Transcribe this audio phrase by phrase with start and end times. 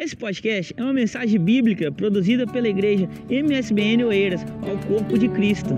[0.00, 5.74] Esse podcast é uma mensagem bíblica produzida pela igreja MSBN Oeiras ao corpo de Cristo.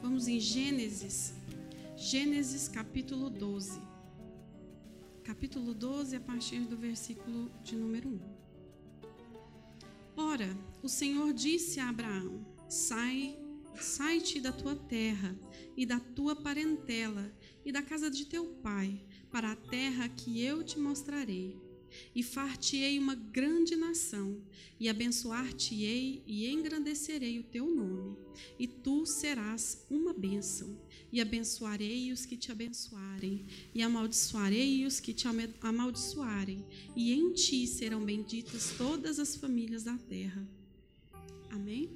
[0.00, 1.34] Vamos em Gênesis,
[1.96, 3.80] Gênesis capítulo 12.
[5.24, 8.20] Capítulo 12, a partir do versículo de número 1.
[10.16, 13.36] Ora, o Senhor disse a Abraão: Sai,
[13.74, 15.36] sai-te da tua terra
[15.76, 17.32] e da tua parentela
[17.64, 21.68] e da casa de teu pai, para a terra que eu te mostrarei.
[22.14, 24.40] E far-te-ei uma grande nação,
[24.78, 28.16] e abençoar-te-ei e engrandecerei o teu nome,
[28.58, 30.78] e tu serás uma bênção.
[31.12, 35.26] E abençoarei os que te abençoarem, e amaldiçoarei os que te
[35.60, 36.64] amaldiçoarem,
[36.94, 40.46] e em ti serão benditas todas as famílias da terra.
[41.50, 41.90] Amém?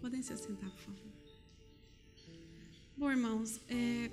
[0.00, 1.06] Podem se assentar, por favor.
[2.96, 4.10] Bom, irmãos, é,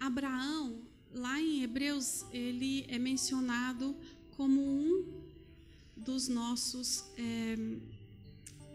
[0.00, 0.85] Abraão,
[1.16, 3.96] lá em Hebreus, ele é mencionado
[4.36, 5.04] como um
[5.96, 7.56] dos nossos é,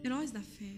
[0.04, 0.74] heróis da fé.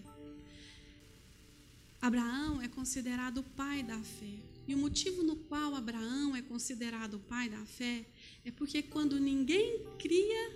[2.00, 4.36] Abraão é considerado o pai da fé.
[4.68, 8.04] E o motivo no qual Abraão é considerado o pai da fé
[8.44, 10.52] é porque quando ninguém cria,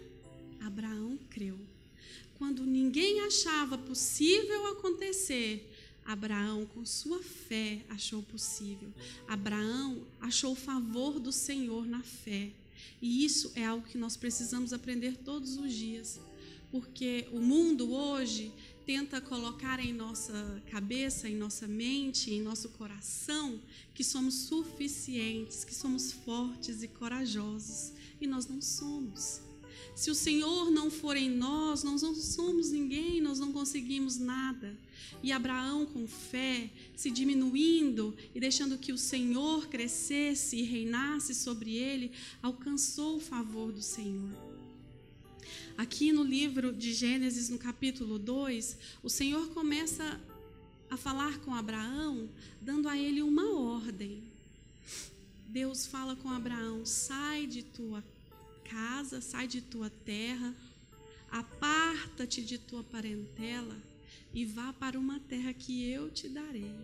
[0.60, 1.58] Abraão creu.
[2.36, 5.74] Quando ninguém achava possível acontecer,
[6.08, 8.90] Abraão, com sua fé, achou possível.
[9.28, 12.50] Abraão achou o favor do Senhor na fé.
[13.02, 16.18] E isso é algo que nós precisamos aprender todos os dias.
[16.70, 18.50] Porque o mundo hoje
[18.86, 23.60] tenta colocar em nossa cabeça, em nossa mente, em nosso coração,
[23.92, 27.92] que somos suficientes, que somos fortes e corajosos.
[28.18, 29.42] E nós não somos.
[29.94, 34.76] Se o Senhor não for em nós, nós não somos ninguém, nós não conseguimos nada.
[35.22, 41.74] E Abraão, com fé, se diminuindo e deixando que o Senhor crescesse e reinasse sobre
[41.74, 44.30] ele, alcançou o favor do Senhor.
[45.76, 50.20] Aqui no livro de Gênesis, no capítulo 2, o Senhor começa
[50.90, 52.28] a falar com Abraão,
[52.60, 54.22] dando a ele uma ordem.
[55.48, 58.02] Deus fala com Abraão: sai de tua
[58.70, 60.54] casa, sai de tua terra,
[61.30, 63.76] aparta-te de tua parentela
[64.32, 66.74] e vá para uma terra que eu te darei.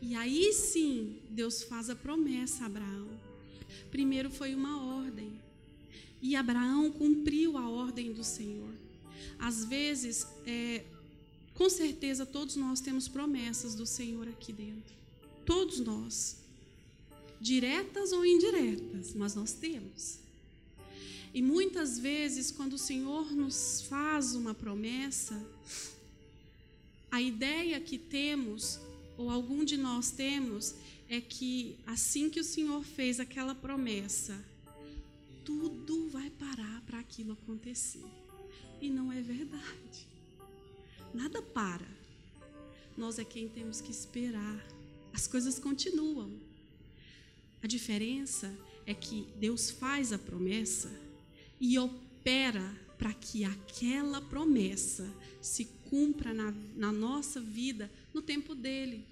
[0.00, 3.08] E aí sim, Deus faz a promessa a Abraão.
[3.90, 5.40] Primeiro foi uma ordem.
[6.20, 8.72] E Abraão cumpriu a ordem do Senhor.
[9.38, 10.84] Às vezes, é,
[11.54, 14.94] com certeza, todos nós temos promessas do Senhor aqui dentro.
[15.44, 16.45] Todos nós.
[17.40, 20.18] Diretas ou indiretas, mas nós temos.
[21.34, 25.38] E muitas vezes, quando o Senhor nos faz uma promessa,
[27.10, 28.80] a ideia que temos,
[29.18, 30.74] ou algum de nós temos,
[31.08, 34.42] é que assim que o Senhor fez aquela promessa,
[35.44, 38.04] tudo vai parar para aquilo acontecer.
[38.80, 40.06] E não é verdade.
[41.14, 41.86] Nada para.
[42.96, 44.66] Nós é quem temos que esperar.
[45.12, 46.30] As coisas continuam.
[47.66, 48.56] A diferença
[48.86, 50.88] é que Deus faz a promessa
[51.60, 55.12] e opera para que aquela promessa
[55.42, 59.04] se cumpra na, na nossa vida no tempo dele.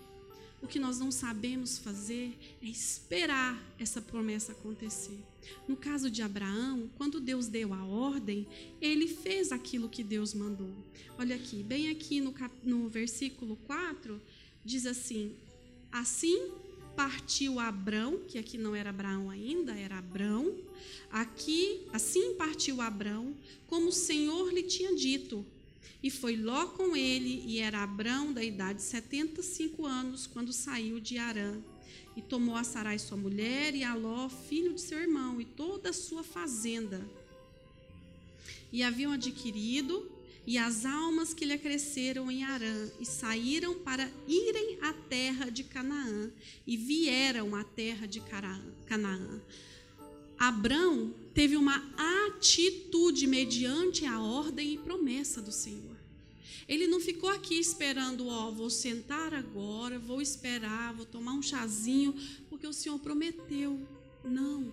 [0.63, 5.19] O que nós não sabemos fazer é esperar essa promessa acontecer.
[5.67, 8.47] No caso de Abraão, quando Deus deu a ordem,
[8.81, 10.71] ele fez aquilo que Deus mandou.
[11.19, 12.33] Olha aqui, bem aqui no,
[12.63, 14.23] no versículo 4,
[14.65, 15.35] diz assim:
[15.91, 16.53] Assim
[16.97, 20.55] partiu Abrão, que aqui não era Abraão ainda, era Abrão.
[21.10, 23.34] Aqui, assim partiu Abrão,
[23.66, 25.44] como o Senhor lhe tinha dito.
[26.03, 31.00] E foi Ló com ele, e era Abrão da idade de 75 anos, quando saiu
[31.00, 31.59] de Arã.
[32.16, 35.91] E tomou a Sarai sua mulher, e a Ló, filho de seu irmão, e toda
[35.91, 37.05] a sua fazenda.
[38.72, 40.14] E haviam adquirido
[40.47, 45.65] e as almas que lhe acresceram em Arã, e saíram para irem à terra de
[45.65, 46.31] Canaã,
[46.66, 48.22] e vieram à terra de
[48.87, 49.41] Canaã.
[50.38, 51.82] Abrão teve uma
[52.26, 55.94] atitude mediante a ordem e promessa do Senhor.
[56.69, 62.14] Ele não ficou aqui esperando, ó, vou sentar agora, vou esperar, vou tomar um chazinho,
[62.49, 63.79] porque o Senhor prometeu.
[64.25, 64.73] Não.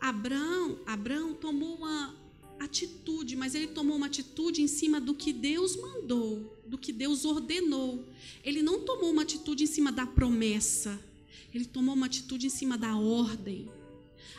[0.00, 2.14] Abrão, Abrão tomou uma
[2.58, 7.24] atitude, mas ele tomou uma atitude em cima do que Deus mandou, do que Deus
[7.24, 8.04] ordenou.
[8.44, 10.98] Ele não tomou uma atitude em cima da promessa,
[11.54, 13.68] ele tomou uma atitude em cima da ordem.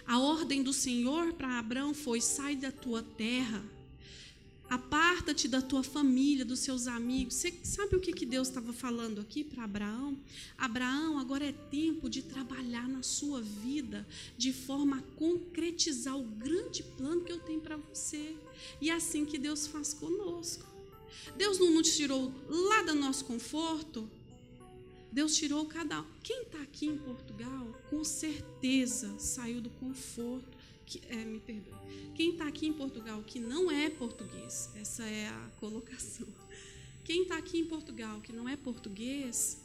[0.06, 3.64] A ordem do Senhor para Abraão foi: sai da tua terra,
[4.70, 7.36] Aparta-te da tua família, dos seus amigos.
[7.36, 10.18] Você sabe o que, que Deus estava falando aqui para Abraão?
[10.58, 14.06] Abraão, agora é tempo de trabalhar na sua vida
[14.38, 18.36] de forma a concretizar o grande plano que eu tenho para você.
[18.82, 20.66] E é assim que Deus faz conosco.
[21.38, 24.10] Deus não nos tirou lá do nosso conforto.
[25.10, 26.04] Deus tirou cada.
[26.22, 30.57] Quem está aqui em Portugal, com certeza saiu do conforto
[30.88, 31.74] que, é, me perdoe,
[32.16, 36.28] quem está aqui em Portugal que não é português, essa é a colocação.
[37.04, 39.58] Quem está aqui em Portugal que não é português,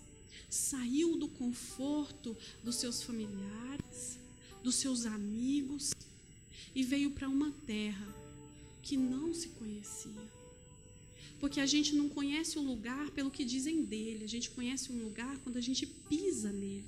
[0.50, 4.18] saiu do conforto dos seus familiares,
[4.62, 5.92] dos seus amigos
[6.74, 8.14] e veio para uma terra
[8.82, 10.30] que não se conhecia.
[11.40, 15.02] Porque a gente não conhece o lugar pelo que dizem dele, a gente conhece um
[15.02, 16.84] lugar quando a gente pisa nele.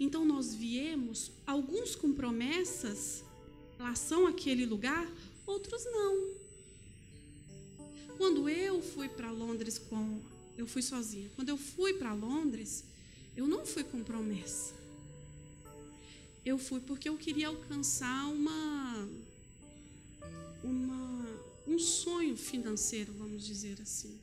[0.00, 3.24] Então nós viemos, alguns com promessas
[3.74, 5.10] em relação àquele lugar,
[5.46, 6.34] outros não.
[8.16, 10.20] Quando eu fui para Londres com.
[10.56, 11.30] Eu fui sozinha.
[11.36, 12.84] Quando eu fui para Londres,
[13.36, 14.74] eu não fui com promessa.
[16.44, 19.08] Eu fui porque eu queria alcançar uma.
[20.64, 21.08] uma
[21.66, 24.18] um sonho financeiro, vamos dizer assim.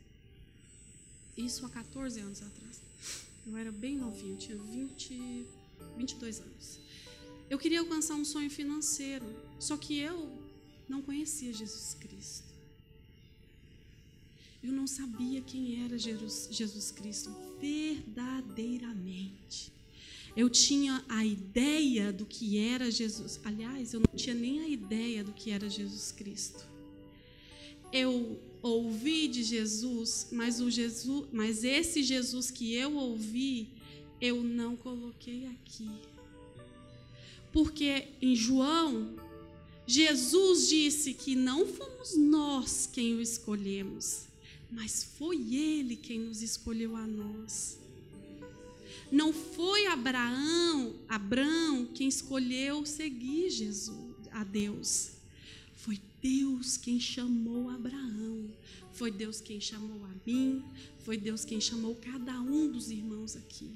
[1.37, 2.81] Isso há 14 anos atrás.
[3.45, 5.45] Eu era bem novinha, tinha 20,
[5.97, 6.79] 22 anos.
[7.49, 9.25] Eu queria alcançar um sonho financeiro,
[9.59, 10.31] só que eu
[10.89, 12.43] não conhecia Jesus Cristo.
[14.63, 17.29] Eu não sabia quem era Jesus Cristo
[17.59, 19.71] verdadeiramente.
[20.35, 23.39] Eu tinha a ideia do que era Jesus.
[23.43, 26.67] Aliás, eu não tinha nem a ideia do que era Jesus Cristo.
[27.91, 33.69] Eu ouvi de Jesus, mas o Jesus, mas esse Jesus que eu ouvi
[34.25, 35.89] eu não coloquei aqui.
[37.51, 39.15] Porque em João,
[39.87, 44.23] Jesus disse que não fomos nós quem o escolhemos,
[44.71, 47.77] mas foi ele quem nos escolheu a nós.
[49.11, 55.11] Não foi Abraão, Abraão quem escolheu seguir Jesus, a Deus.
[55.75, 58.49] Foi Deus quem chamou Abraão.
[58.91, 60.63] Foi Deus quem chamou a mim.
[60.99, 63.69] Foi Deus quem chamou cada um dos irmãos aqui.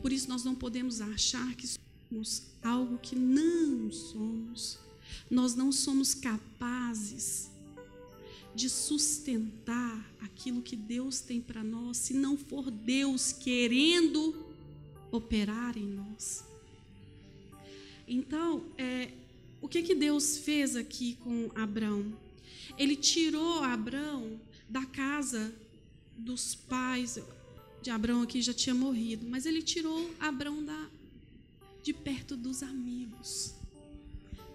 [0.00, 1.66] Por isso nós não podemos achar que
[2.08, 4.78] somos algo que não somos.
[5.30, 7.50] Nós não somos capazes
[8.54, 14.46] de sustentar aquilo que Deus tem para nós, se não for Deus querendo
[15.10, 16.44] operar em nós.
[18.06, 19.10] Então, é,
[19.60, 22.12] o que, que Deus fez aqui com Abraão?
[22.76, 25.54] Ele tirou Abraão da casa
[26.16, 27.18] dos pais,
[27.82, 30.86] de Abraão aqui já tinha morrido, mas ele tirou Abraão da,
[31.82, 33.54] de perto dos amigos,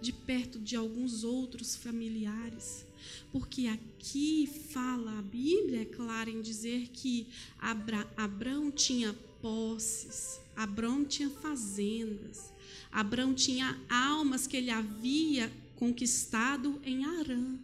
[0.01, 2.85] de perto de alguns outros familiares.
[3.31, 7.27] Porque aqui fala, a Bíblia é clara em dizer que
[7.59, 12.51] Abra, Abraão tinha posses, Abraão tinha fazendas,
[12.89, 17.56] Abraão tinha almas que ele havia conquistado em Arã.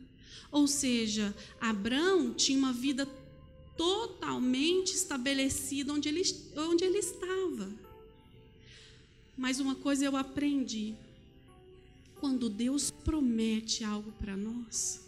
[0.51, 3.07] Ou seja, Abraão tinha uma vida
[3.77, 6.23] totalmente estabelecido onde ele,
[6.57, 7.71] onde ele estava.
[9.37, 10.93] Mas uma coisa eu aprendi:
[12.19, 15.01] quando Deus promete algo para nós,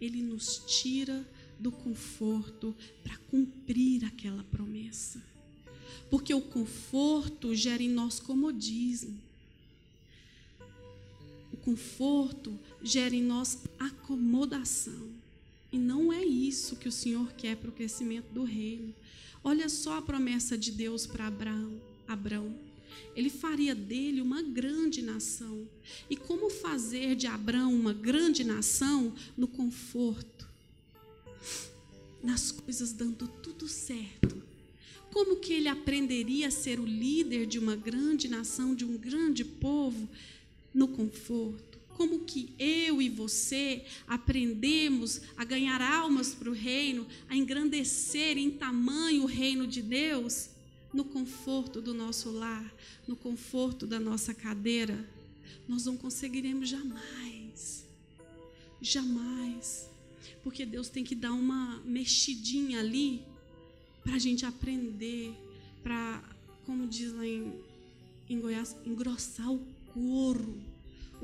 [0.00, 1.26] Ele nos tira
[1.58, 5.22] do conforto para cumprir aquela promessa.
[6.10, 9.18] Porque o conforto gera em nós comodismo.
[11.52, 15.23] O conforto gera em nós acomodação.
[15.74, 18.94] E não é isso que o Senhor quer para o crescimento do reino.
[19.42, 21.80] Olha só a promessa de Deus para Abraão.
[22.06, 22.54] Abraão.
[23.16, 25.68] Ele faria dele uma grande nação.
[26.08, 30.48] E como fazer de Abraão uma grande nação no conforto?
[32.22, 34.40] Nas coisas dando tudo certo.
[35.10, 39.44] Como que ele aprenderia a ser o líder de uma grande nação, de um grande
[39.44, 40.08] povo,
[40.72, 41.73] no conforto?
[41.96, 48.50] Como que eu e você aprendemos a ganhar almas para o reino, a engrandecer em
[48.50, 50.50] tamanho o reino de Deus?
[50.92, 52.72] No conforto do nosso lar,
[53.06, 55.08] no conforto da nossa cadeira,
[55.68, 57.84] nós não conseguiremos jamais.
[58.80, 59.88] Jamais.
[60.42, 63.22] Porque Deus tem que dar uma mexidinha ali
[64.02, 65.32] para a gente aprender,
[65.82, 66.22] para,
[66.66, 67.52] como diz lá em,
[68.28, 69.58] em Goiás, engrossar o
[69.92, 70.73] couro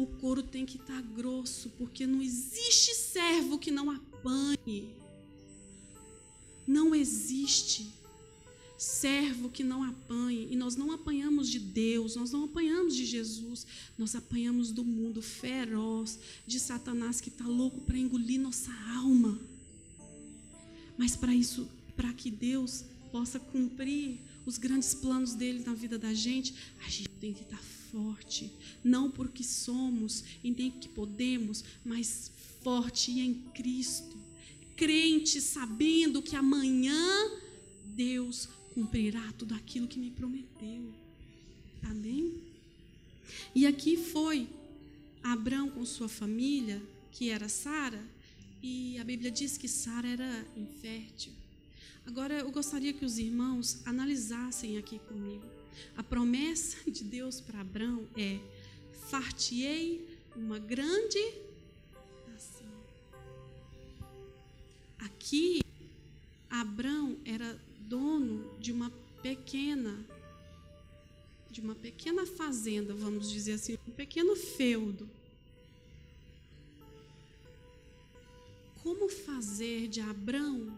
[0.02, 4.88] o couro tem que estar tá grosso, porque não existe servo que não apanhe.
[6.66, 7.98] Não existe.
[8.78, 10.48] servo que não apanhe.
[10.50, 13.66] E nós não apanhamos de Deus, nós não apanhamos de Jesus,
[13.98, 19.38] nós apanhamos do mundo feroz, de Satanás que está louco para engolir nossa alma.
[20.96, 26.14] Mas para isso, para que Deus possa cumprir os grandes planos dele na vida da
[26.14, 26.54] gente,
[26.86, 27.62] a gente tem que estar
[27.92, 28.50] forte,
[28.82, 32.30] não porque somos e nem que podemos, mas
[32.62, 34.16] forte em Cristo,
[34.76, 37.30] crente, sabendo que amanhã
[37.84, 40.94] Deus cumprirá tudo aquilo que me prometeu.
[41.82, 42.40] Amém?
[43.54, 44.48] E aqui foi
[45.22, 48.02] Abraão com sua família, que era Sara,
[48.62, 51.32] e a Bíblia diz que Sara era infértil.
[52.06, 55.59] Agora eu gostaria que os irmãos analisassem aqui comigo.
[55.96, 58.38] A promessa de Deus para Abraão é:
[59.08, 61.18] fartiei uma grande
[62.26, 62.66] nação.
[64.98, 65.60] Aqui,
[66.48, 68.90] Abraão era dono de uma
[69.22, 70.04] pequena
[71.50, 75.10] de uma pequena fazenda, vamos dizer assim, um pequeno feudo.
[78.84, 80.72] Como fazer de Abraão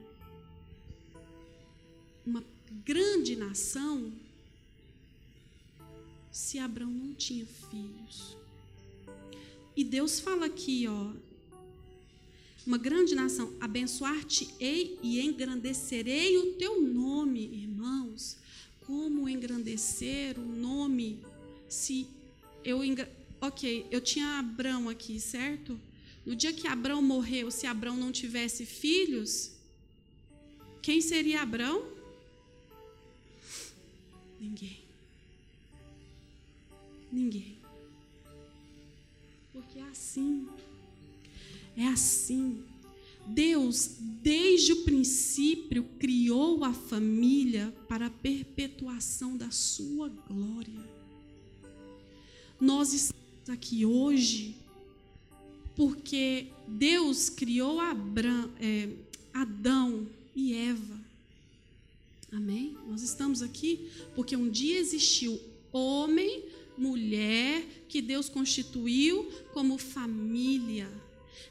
[2.25, 2.42] uma
[2.84, 4.12] grande nação
[6.33, 8.37] se Abraão não tinha filhos?
[9.77, 11.12] E Deus fala aqui, ó,
[12.67, 18.37] uma grande nação, abençoar-te-ei e engrandecerei o teu nome, irmãos.
[18.87, 21.19] Como engrandecer o nome
[21.69, 22.07] se
[22.65, 22.81] eu
[23.41, 25.79] OK, eu tinha Abraão aqui, certo?
[26.25, 29.53] No dia que Abraão morreu, se Abraão não tivesse filhos,
[30.81, 31.85] quem seria Abraão?
[34.41, 34.82] Ninguém.
[37.12, 37.59] Ninguém.
[39.52, 40.49] Porque é assim.
[41.76, 42.64] É assim.
[43.26, 50.81] Deus, desde o princípio, criou a família para a perpetuação da sua glória.
[52.61, 54.57] Nós estamos aqui hoje
[55.76, 57.78] porque Deus criou
[58.61, 58.88] é,
[59.33, 61.00] Adão e Eva.
[62.31, 62.76] Amém?
[62.88, 65.40] Nós estamos aqui porque um dia existiu
[65.73, 66.45] homem,
[66.83, 70.91] mulher, que Deus constituiu como família.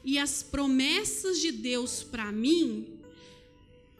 [0.04, 2.86] E as promessas de Deus para mim,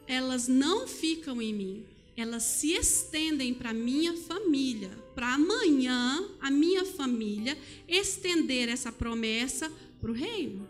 [0.07, 1.85] elas não ficam em mim,
[2.17, 7.57] elas se estendem para minha família, para amanhã a minha família
[7.89, 10.69] estender essa promessa para o reino.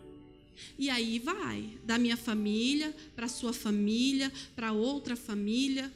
[0.77, 5.91] E aí vai, da minha família para sua família, para outra família.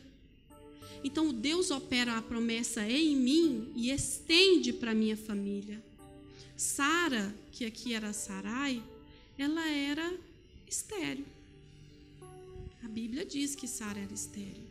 [1.08, 5.82] Então Deus opera a promessa em mim e estende para minha família.
[6.58, 8.84] Sara, que aqui era Sarai,
[9.38, 10.14] ela era
[10.68, 11.26] estéril.
[12.84, 14.68] A Bíblia diz que Sara era estéril.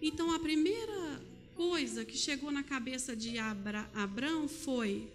[0.00, 1.20] Então a primeira
[1.56, 5.08] coisa que chegou na cabeça de Abra, Abraão foi: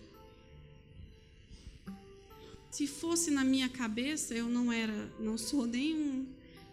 [2.70, 6.28] se fosse na minha cabeça, eu não era, não sou nem um,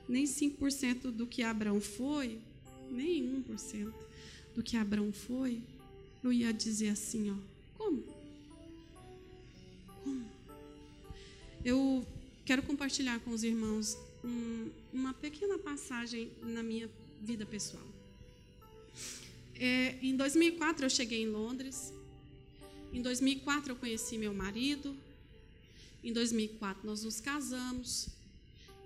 [0.09, 2.41] nem 5% do que Abraão foi,
[2.97, 3.93] nem 1%
[4.55, 5.61] do que Abraão foi,
[6.25, 7.37] eu ia dizer assim, ó,
[7.76, 8.03] como?
[11.65, 12.07] Eu
[12.45, 16.88] quero compartilhar com os irmãos um, uma pequena passagem na minha
[17.21, 17.83] vida pessoal.
[19.59, 21.93] É, em 2004 eu cheguei em Londres.
[22.93, 24.97] Em 2004 eu conheci meu marido.
[26.05, 28.09] Em 2004 nós nos casamos.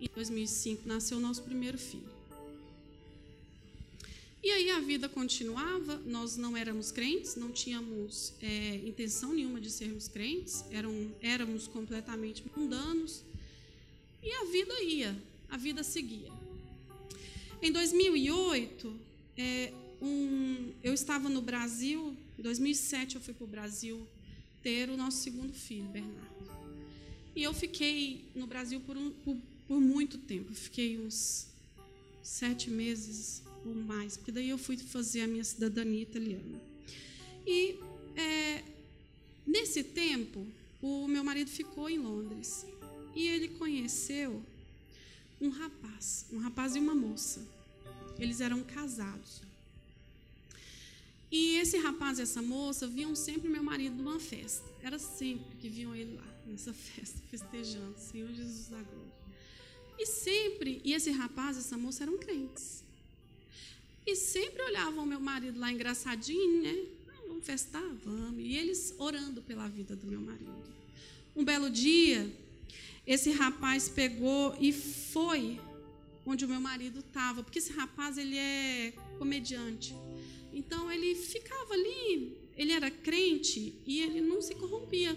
[0.01, 2.20] Em 2005 nasceu nosso primeiro filho.
[4.43, 9.71] E aí a vida continuava, nós não éramos crentes, não tínhamos é, intenção nenhuma de
[9.71, 13.23] sermos crentes, eram, éramos completamente mundanos.
[14.23, 15.17] E a vida ia,
[15.51, 16.33] a vida seguia.
[17.61, 18.99] Em 2008,
[19.37, 24.07] é, um, eu estava no Brasil, em 2007 eu fui para o Brasil
[24.63, 26.31] ter o nosso segundo filho, Bernardo.
[27.37, 29.37] E eu fiquei no Brasil por, um, por,
[29.69, 31.47] por muito tempo, fiquei uns
[32.23, 36.61] sete meses ou mais, porque daí eu fui fazer a minha cidadania italiana.
[37.47, 37.79] E
[38.17, 38.65] é,
[39.47, 40.47] nesse tempo,
[40.81, 42.67] o meu marido ficou em Londres
[43.15, 44.43] e ele conheceu
[45.41, 47.47] um rapaz, um rapaz e uma moça.
[48.19, 49.41] Eles eram casados.
[51.31, 54.69] E esse rapaz e essa moça viam sempre meu marido numa festa.
[54.83, 59.21] Era sempre que viam ele lá, nessa festa, festejando, Senhor Jesus da glória.
[59.99, 62.83] E sempre, e esse rapaz e essa moça eram crentes.
[64.07, 66.85] E sempre olhavam meu marido lá engraçadinho, né?
[67.09, 67.83] Ah, vamos festar?
[68.05, 68.41] Vamos.
[68.43, 70.65] E eles orando pela vida do meu marido.
[71.37, 72.31] Um belo dia,
[73.07, 75.61] esse rapaz pegou e foi
[76.25, 79.95] onde o meu marido estava, porque esse rapaz ele é comediante.
[80.53, 85.17] Então ele ficava ali, ele era crente e ele não se corrompia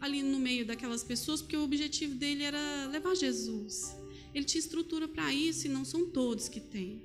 [0.00, 3.96] ali no meio daquelas pessoas, porque o objetivo dele era levar Jesus.
[4.34, 7.00] Ele tinha estrutura para isso e não são todos que têm.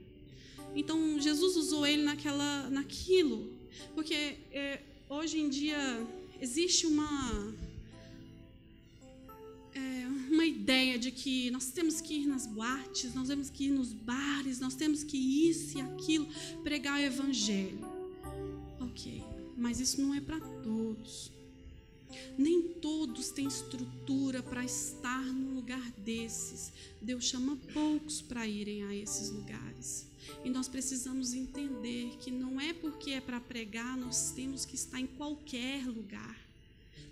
[0.76, 3.52] Então Jesus usou ele naquela, naquilo,
[3.94, 4.14] porque
[4.52, 5.78] é, hoje em dia
[6.40, 7.54] existe uma
[9.74, 13.72] é, uma ideia de que nós temos que ir nas boates, nós temos que ir
[13.72, 16.28] nos bares, nós temos que isso e aquilo,
[16.64, 17.80] pregar o evangelho.
[18.80, 19.24] Ok,
[19.58, 21.32] mas isso não é para todos.
[22.38, 26.72] Nem todos têm estrutura para estar num lugar desses.
[27.02, 30.11] Deus chama poucos para irem a esses lugares.
[30.44, 35.00] E nós precisamos entender que não é porque é para pregar, nós temos que estar
[35.00, 36.38] em qualquer lugar.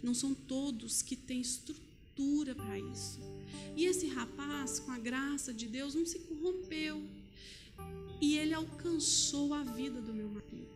[0.02, 3.20] Não são todos que têm estrutura para isso.
[3.76, 7.04] E esse rapaz, com a graça de Deus, não se corrompeu.
[8.22, 10.68] E ele alcançou a vida do meu marido.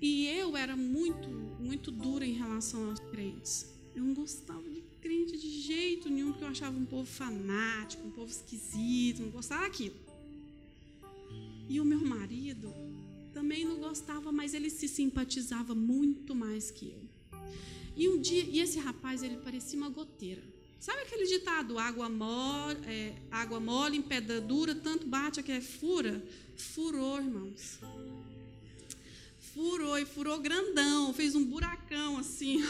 [0.00, 1.28] E eu era muito,
[1.60, 3.66] muito dura em relação aos crentes.
[3.94, 8.10] Eu não gostava de crente de jeito nenhum, porque eu achava um povo fanático, um
[8.10, 10.05] povo esquisito, não gostava daquilo.
[11.68, 12.72] E o meu marido
[13.32, 17.40] também não gostava, mas ele se simpatizava muito mais que eu.
[17.96, 20.42] E um dia, e esse rapaz, ele parecia uma goteira.
[20.78, 25.60] Sabe aquele ditado, água mole, é, água mole em pedra dura, tanto bate que é
[25.60, 26.22] fura?
[26.56, 27.78] Furou, irmãos
[29.56, 32.62] furou e furou grandão, fez um buracão assim.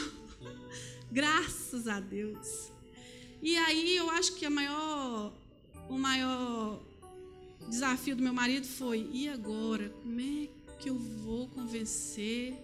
[1.11, 2.71] Graças a Deus.
[3.41, 5.33] E aí eu acho que a maior,
[5.89, 6.81] o maior
[7.67, 9.89] desafio do meu marido foi: e agora?
[9.89, 12.55] Como é que eu vou convencer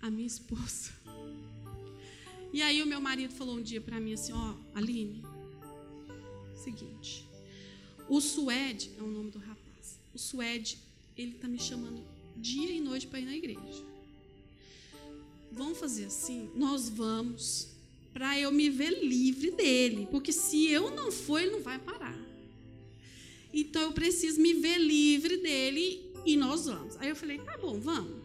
[0.00, 0.92] a minha esposa?
[2.50, 5.22] E aí o meu marido falou um dia para mim assim: ó, oh, Aline,
[6.56, 7.28] seguinte,
[8.08, 10.00] o Suede é o nome do rapaz.
[10.14, 10.78] O Suede
[11.14, 12.02] ele está me chamando
[12.36, 13.84] dia e noite para ir na igreja.
[15.52, 16.50] Vamos fazer assim?
[16.54, 17.68] Nós vamos
[18.12, 22.27] para eu me ver livre dele, porque se eu não for, ele não vai parar.
[23.60, 26.96] Então eu preciso me ver livre dele e nós vamos.
[26.98, 28.22] Aí eu falei, tá bom, vamos.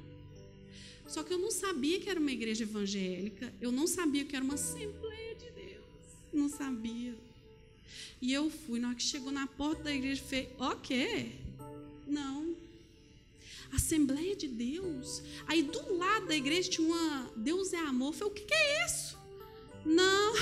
[1.07, 4.45] Só que eu não sabia que era uma igreja evangélica, eu não sabia que era
[4.45, 5.85] uma Assembleia de Deus,
[6.31, 7.15] não sabia.
[8.21, 11.31] E eu fui, na hora que chegou na porta da igreja, falei, ok,
[12.07, 12.55] não,
[13.71, 15.23] Assembleia de Deus.
[15.47, 18.09] Aí do lado da igreja tinha uma Deus é amor.
[18.09, 19.17] Eu falei, o que, que é isso?
[19.83, 20.33] Não.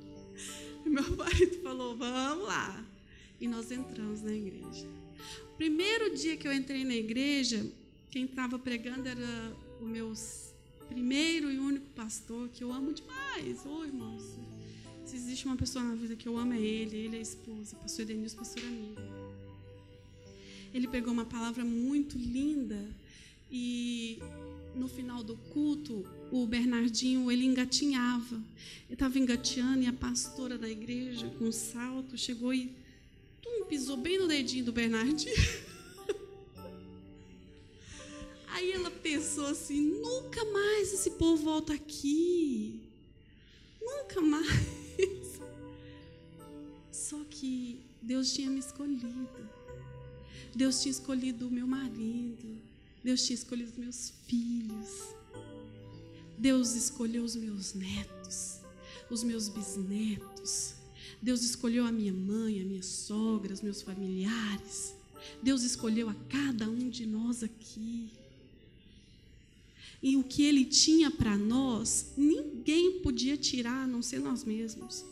[0.84, 2.87] Meu marido falou, vamos lá.
[3.40, 4.86] E nós entramos na igreja.
[5.52, 7.64] O primeiro dia que eu entrei na igreja,
[8.10, 10.12] quem estava pregando era o meu
[10.88, 13.64] primeiro e único pastor, que eu amo demais.
[13.64, 14.22] Oi, irmãos.
[15.04, 16.96] Se existe uma pessoa na vida que eu amo, é ele.
[16.96, 19.28] Ele é a esposa, pastor Edenilson, pastor amiga
[20.72, 22.88] ele pegou uma palavra muito linda
[23.50, 24.18] e
[24.74, 28.36] no final do culto, o Bernardinho, ele engatinhava.
[28.36, 32.70] Ele estava engateando e a pastora da igreja, com um salto, chegou e
[33.68, 35.34] pisou bem no dedinho do Bernardinho.
[38.48, 42.80] Aí ela pensou assim: nunca mais esse povo volta aqui.
[43.80, 44.48] Nunca mais.
[46.90, 49.48] Só que Deus tinha me escolhido.
[50.54, 52.58] Deus tinha escolhido o meu marido.
[53.04, 55.14] Deus tinha escolhido os meus filhos.
[56.36, 58.60] Deus escolheu os meus netos,
[59.10, 60.77] os meus bisnetos.
[61.20, 64.94] Deus escolheu a minha mãe, a minha sogra, os meus familiares.
[65.42, 68.08] Deus escolheu a cada um de nós aqui.
[70.02, 75.04] E o que Ele tinha para nós, ninguém podia tirar a não ser nós mesmos.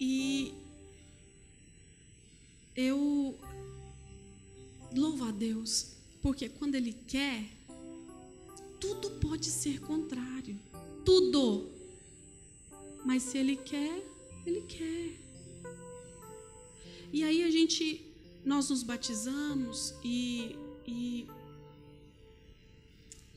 [0.00, 0.52] E
[2.74, 3.38] eu
[4.94, 7.44] louvo a Deus, porque quando Ele quer,
[8.80, 10.58] tudo pode ser contrário.
[11.04, 11.79] Tudo.
[13.04, 14.04] Mas se Ele quer,
[14.46, 15.20] Ele quer.
[17.12, 18.04] E aí a gente,
[18.44, 21.26] nós nos batizamos e, e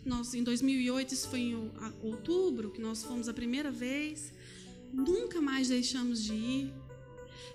[0.06, 1.72] nós em 2008, isso foi em
[2.04, 4.32] outubro, que nós fomos a primeira vez,
[4.92, 6.74] nunca mais deixamos de ir.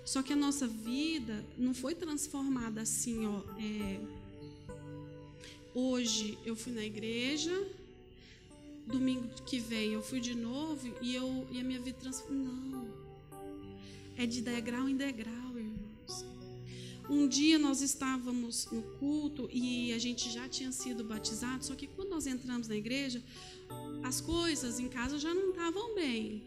[0.03, 3.41] Só que a nossa vida não foi transformada assim, ó.
[3.59, 3.99] É,
[5.73, 7.51] hoje eu fui na igreja,
[8.89, 12.45] domingo que vem eu fui de novo e, eu, e a minha vida transformou.
[12.45, 12.87] Não.
[14.17, 16.25] É de degrau em degrau, irmãos.
[17.09, 21.87] Um dia nós estávamos no culto e a gente já tinha sido batizado, só que
[21.87, 23.23] quando nós entramos na igreja,
[24.03, 26.43] as coisas em casa já não estavam bem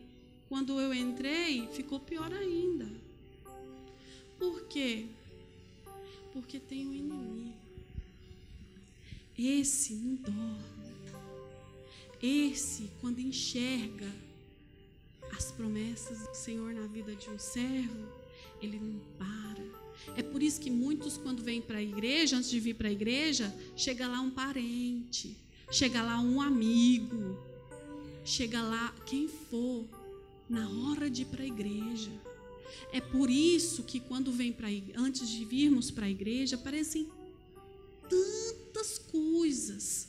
[0.48, 2.86] quando eu entrei, ficou pior ainda.
[4.38, 5.06] Por quê?
[6.32, 7.54] Porque tem um inimigo.
[9.38, 10.71] Esse não dorme.
[12.22, 14.06] Esse, quando enxerga
[15.36, 18.06] as promessas do Senhor na vida de um servo,
[18.60, 19.82] ele não para.
[20.16, 22.92] É por isso que muitos, quando vêm para a igreja, antes de vir para a
[22.92, 25.36] igreja, chega lá um parente,
[25.70, 27.38] chega lá um amigo,
[28.24, 29.84] chega lá quem for,
[30.48, 32.10] na hora de ir para a igreja.
[32.92, 37.08] É por isso que quando vem para antes de virmos para a igreja, aparecem
[38.08, 40.08] tantas coisas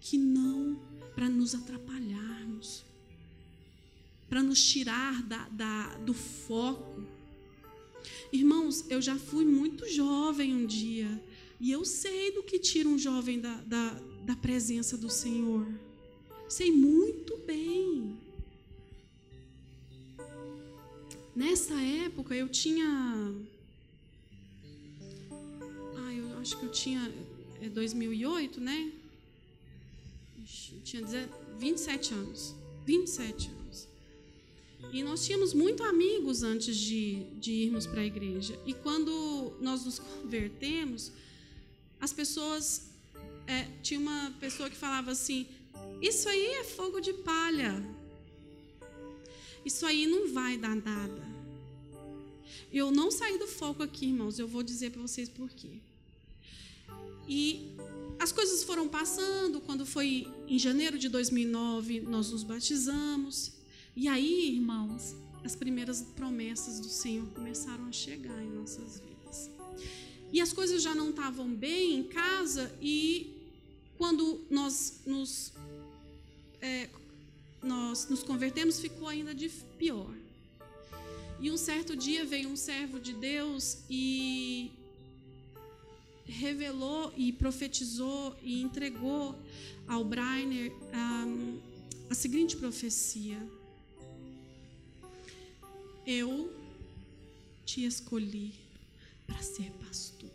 [0.00, 0.78] que não
[1.14, 2.84] para nos atrapalharmos,
[4.28, 7.02] para nos tirar da, da, do foco.
[8.32, 11.22] Irmãos, eu já fui muito jovem um dia
[11.60, 13.90] e eu sei do que tira um jovem da, da,
[14.24, 15.66] da presença do Senhor.
[16.48, 18.18] Sei muito bem.
[21.34, 22.86] Nessa época eu tinha.
[25.96, 27.12] Ah, eu acho que eu tinha.
[27.60, 28.92] É 2008, né?
[30.84, 31.02] Tinha
[31.58, 32.54] 27 anos.
[32.84, 33.88] 27 anos.
[34.92, 38.56] E nós tínhamos muito amigos antes de, de irmos para a igreja.
[38.66, 41.10] E quando nós nos convertemos,
[42.00, 42.90] as pessoas.
[43.46, 45.46] É, tinha uma pessoa que falava assim:
[46.00, 47.82] Isso aí é fogo de palha.
[49.64, 51.34] Isso aí não vai dar nada.
[52.72, 54.38] Eu não saí do foco aqui, irmãos.
[54.38, 55.80] Eu vou dizer para vocês por quê.
[57.26, 57.73] E
[58.18, 59.60] as coisas foram passando.
[59.60, 63.52] Quando foi em janeiro de 2009, nós nos batizamos.
[63.96, 69.50] E aí, irmãos, as primeiras promessas do Senhor começaram a chegar em nossas vidas.
[70.32, 72.74] E as coisas já não estavam bem em casa.
[72.80, 73.34] E
[73.96, 75.52] quando nós nos
[76.60, 76.88] é,
[77.62, 79.48] nós nos convertemos, ficou ainda de
[79.78, 80.14] pior.
[81.40, 84.72] E um certo dia veio um servo de Deus e
[86.26, 89.34] revelou e profetizou e entregou
[89.86, 91.58] ao Brainer um,
[92.10, 93.38] a seguinte profecia:
[96.06, 96.52] Eu
[97.64, 98.52] te escolhi
[99.26, 100.30] para ser pastor.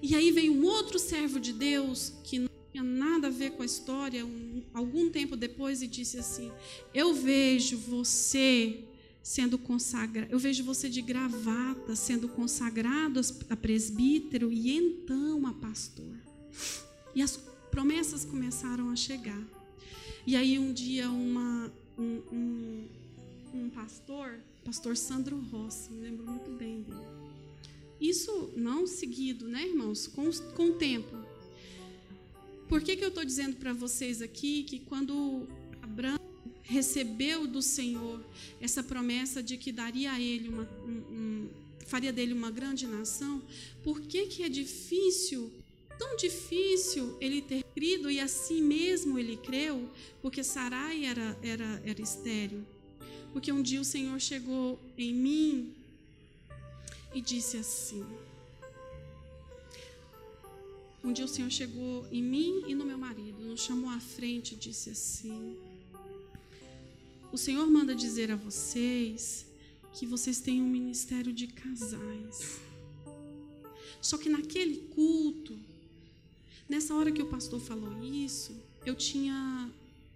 [0.00, 3.62] E aí veio um outro servo de Deus que não tinha nada a ver com
[3.62, 6.50] a história, um, algum tempo depois, e disse assim:
[6.92, 8.84] Eu vejo você
[9.22, 16.16] sendo consagrado, eu vejo você de gravata sendo consagrado a presbítero e então a pastor.
[17.14, 17.38] E as
[17.70, 19.42] promessas começaram a chegar.
[20.26, 22.88] E aí um dia uma, um, um,
[23.54, 27.22] um pastor, pastor Sandro Rossi, me lembro muito bem dele.
[28.00, 30.08] Isso não seguido, né, irmãos?
[30.08, 31.16] Com, com o tempo.
[32.68, 35.46] Por que, que eu estou dizendo para vocês aqui que quando
[35.80, 36.18] Abraão
[36.72, 38.18] recebeu do Senhor
[38.60, 41.48] essa promessa de que daria a ele uma, um, um,
[41.86, 43.42] faria dele uma grande nação,
[43.84, 45.52] por que, que é difícil,
[45.98, 49.86] tão difícil ele ter crido e assim mesmo ele creu?
[50.22, 52.66] Porque Sarai era, era, era estéreo.
[53.32, 55.74] Porque um dia o Senhor chegou em mim
[57.14, 58.04] e disse assim:
[61.04, 64.54] um dia o Senhor chegou em mim e no meu marido, nos chamou à frente
[64.54, 65.56] e disse assim:
[67.32, 69.46] O Senhor manda dizer a vocês
[69.94, 72.60] que vocês têm um ministério de casais.
[74.02, 75.58] Só que naquele culto,
[76.68, 79.70] nessa hora que o pastor falou isso, eu tinha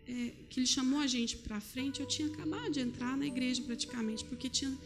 [0.06, 3.62] é, que ele chamou a gente para frente, eu tinha acabado de entrar na igreja
[3.62, 4.76] praticamente, porque tinha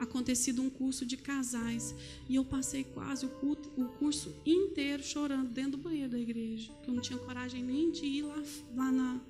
[0.00, 1.94] acontecido um curso de casais
[2.28, 6.72] e eu passei quase o, culto, o curso inteiro chorando dentro do banheiro da igreja,
[6.82, 8.42] que eu não tinha coragem nem de ir lá,
[8.74, 9.20] lá na,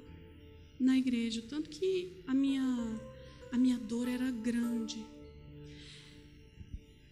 [0.79, 3.01] na igreja, tanto que a minha
[3.53, 5.05] a minha dor era grande.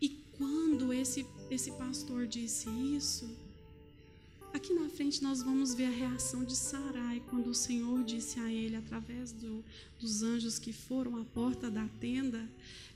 [0.00, 3.28] E quando esse esse pastor disse isso,
[4.54, 8.48] Aqui na frente nós vamos ver a reação de Sarai quando o Senhor disse a
[8.48, 9.64] ele, através do,
[9.98, 12.48] dos anjos que foram à porta da tenda,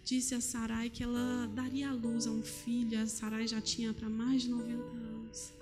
[0.05, 3.03] disse a Sarai que ela daria luz a um filho.
[3.03, 5.53] A Sarai já tinha para mais de 90 anos.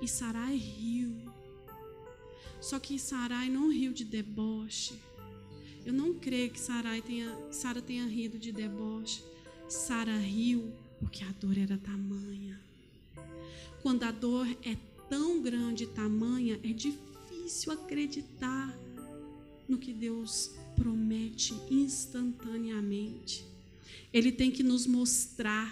[0.00, 1.12] E Sarai riu.
[2.64, 4.94] Só que Sarai não riu de deboche.
[5.84, 9.22] Eu não creio que Sarai tenha, Sara tenha rido de deboche.
[9.68, 12.58] Sara riu porque a dor era tamanha.
[13.82, 14.78] Quando a dor é
[15.10, 18.74] tão grande tamanha, é difícil acreditar
[19.68, 23.44] no que Deus promete instantaneamente.
[24.10, 25.70] Ele tem que nos mostrar,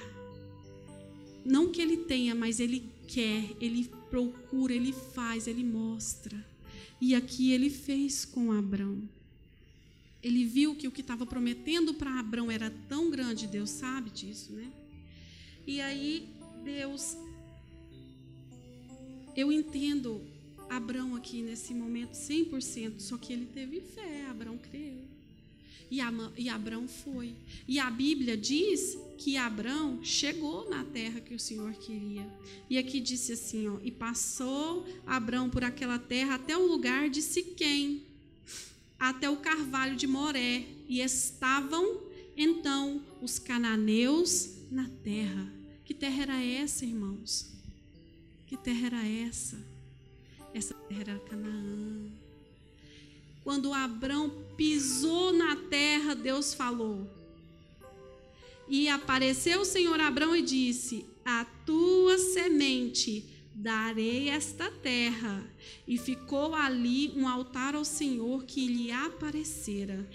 [1.43, 6.52] não que ele tenha, mas ele quer, ele procura, ele faz, ele mostra.
[7.05, 9.03] E aqui ele fez com Abraão.
[10.23, 14.53] ele viu que o que estava prometendo para Abraão era tão grande, Deus sabe disso,
[14.53, 14.71] né?
[15.67, 16.29] E aí
[16.63, 17.17] Deus
[19.35, 20.23] eu entendo
[20.71, 25.12] Abraão aqui nesse momento 100%, só que ele teve fé, Abraão creu.
[25.93, 27.35] E, Abraão foi.
[27.69, 32.27] E a Bíblia diz que Abraão chegou na terra que o Senhor queria.
[32.71, 37.21] E aqui disse assim, ó, e passou Abraão por aquela terra até o lugar de
[37.21, 38.03] Siquém,
[38.99, 42.01] até o carvalho de Moré, e estavam
[42.35, 45.53] então os cananeus na terra.
[45.85, 47.53] Que terra era essa, irmãos?
[48.47, 49.59] Que terra era essa?
[50.55, 52.22] Essa terra era Canaã.
[53.45, 57.09] Quando Abraão pisou na terra, Deus falou.
[58.69, 65.45] E apareceu o Senhor Abraão e disse: A tua semente darei esta terra.
[65.87, 70.09] E ficou ali um altar ao Senhor que lhe aparecera.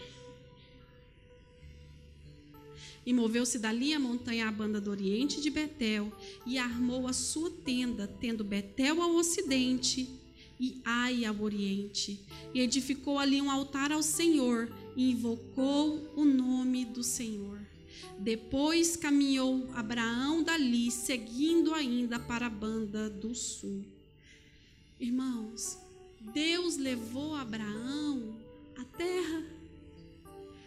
[3.05, 6.11] E moveu-se dali a montanha à banda do oriente de Betel,
[6.45, 10.09] e armou a sua tenda, tendo Betel ao ocidente
[10.59, 12.19] e Ai ao oriente.
[12.53, 17.59] E edificou ali um altar ao Senhor, e invocou o nome do Senhor.
[18.19, 23.85] Depois caminhou Abraão dali, seguindo ainda para a banda do sul.
[24.99, 25.77] Irmãos,
[26.33, 28.35] Deus levou Abraão
[28.75, 29.43] à terra,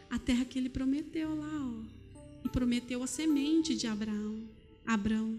[0.08, 2.00] a terra que ele prometeu lá, ó
[2.44, 4.42] e prometeu a semente de Abraão.
[4.86, 5.38] Abraão.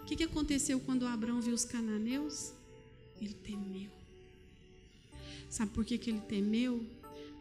[0.00, 2.52] O que, que aconteceu quando Abraão viu os cananeus?
[3.20, 3.90] Ele temeu.
[5.48, 6.84] Sabe por que, que ele temeu?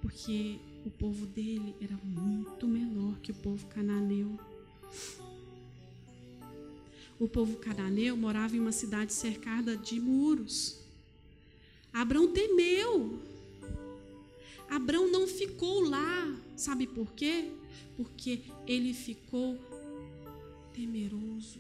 [0.02, 4.40] Porque o povo dele era muito menor que o povo cananeu.
[7.20, 10.80] O povo cananeu morava em uma cidade cercada de muros.
[11.92, 13.20] Abraão temeu.
[14.70, 16.36] Abraão não ficou lá.
[16.56, 17.52] Sabe por quê?
[17.96, 19.58] porque ele ficou
[20.74, 21.60] temeroso,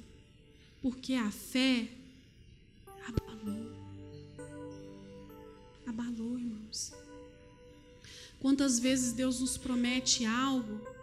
[0.81, 1.87] porque a fé
[3.07, 3.74] abalou.
[5.85, 6.93] Abalou, irmãos.
[8.39, 10.95] Quantas vezes Deus nos promete algo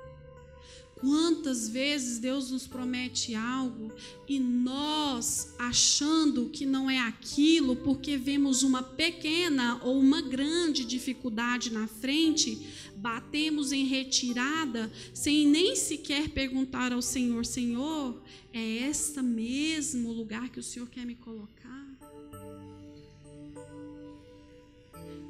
[1.03, 3.90] Quantas vezes Deus nos promete algo
[4.29, 11.73] e nós, achando que não é aquilo, porque vemos uma pequena ou uma grande dificuldade
[11.73, 12.57] na frente,
[12.95, 20.61] batemos em retirada, sem nem sequer perguntar ao Senhor: Senhor, é este mesmo lugar que
[20.61, 21.91] o Senhor quer me colocar?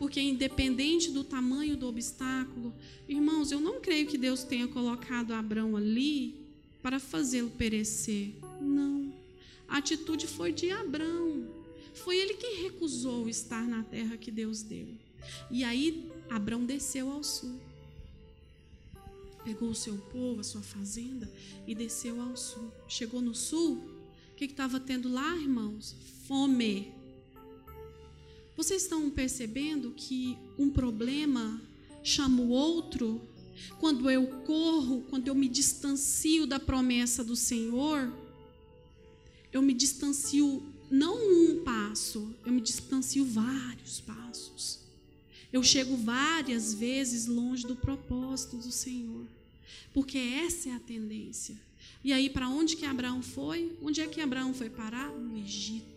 [0.02, 2.74] Porque independente do tamanho do obstáculo,
[3.08, 6.44] irmãos, eu não creio que Deus tenha colocado Abraão ali
[6.82, 8.34] para fazê-lo perecer.
[8.60, 9.14] Não.
[9.68, 11.46] A atitude foi de Abraão.
[11.94, 14.88] Foi ele quem recusou estar na terra que Deus deu.
[15.48, 17.60] E aí Abraão desceu ao sul.
[19.44, 21.32] Pegou o seu povo, a sua fazenda
[21.64, 22.72] e desceu ao sul.
[22.88, 23.76] Chegou no sul,
[24.32, 25.94] o que estava tendo lá, irmãos?
[26.26, 27.01] Fome.
[28.56, 31.60] Vocês estão percebendo que um problema
[32.02, 33.20] chama o outro?
[33.78, 38.12] Quando eu corro, quando eu me distancio da promessa do Senhor,
[39.52, 44.80] eu me distancio não um passo, eu me distancio vários passos.
[45.52, 49.26] Eu chego várias vezes longe do propósito do Senhor,
[49.94, 51.58] porque essa é a tendência.
[52.04, 53.76] E aí, para onde que Abraão foi?
[53.80, 55.10] Onde é que Abraão foi parar?
[55.10, 55.91] No Egito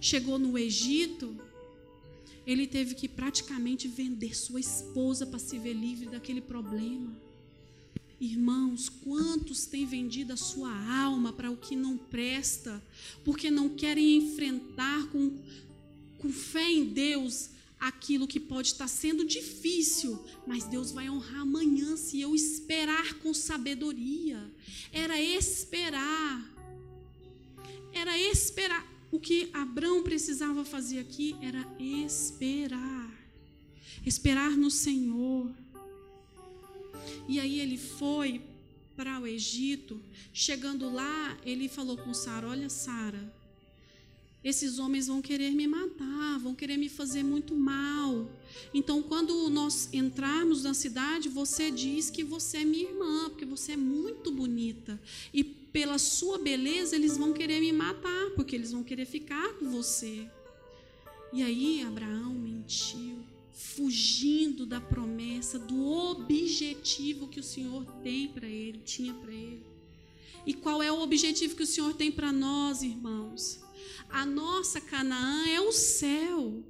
[0.00, 1.36] chegou no Egito,
[2.46, 7.12] ele teve que praticamente vender sua esposa para se ver livre daquele problema.
[8.20, 12.82] Irmãos, quantos têm vendido a sua alma para o que não presta,
[13.24, 15.38] porque não querem enfrentar com,
[16.18, 21.94] com fé em Deus aquilo que pode estar sendo difícil, mas Deus vai honrar amanhã
[21.96, 24.42] se eu esperar com sabedoria.
[24.90, 26.54] Era esperar.
[27.92, 28.95] Era esperar.
[29.16, 33.10] O que Abraão precisava fazer aqui era esperar.
[34.04, 35.50] Esperar no Senhor.
[37.26, 38.42] E aí ele foi
[38.94, 39.98] para o Egito.
[40.34, 43.34] Chegando lá, ele falou com Sara: Olha, Sara,
[44.44, 48.30] esses homens vão querer me matar, vão querer me fazer muito mal.
[48.74, 53.72] Então, quando nós entrarmos na cidade, você diz que você é minha irmã, porque você
[53.72, 55.00] é muito bonita.
[55.32, 55.42] E
[55.76, 60.26] pela sua beleza, eles vão querer me matar, porque eles vão querer ficar com você.
[61.34, 63.18] E aí Abraão mentiu,
[63.52, 69.66] fugindo da promessa, do objetivo que o Senhor tem para ele, tinha para ele.
[70.46, 73.60] E qual é o objetivo que o Senhor tem para nós, irmãos?
[74.08, 76.64] A nossa Canaã é o céu.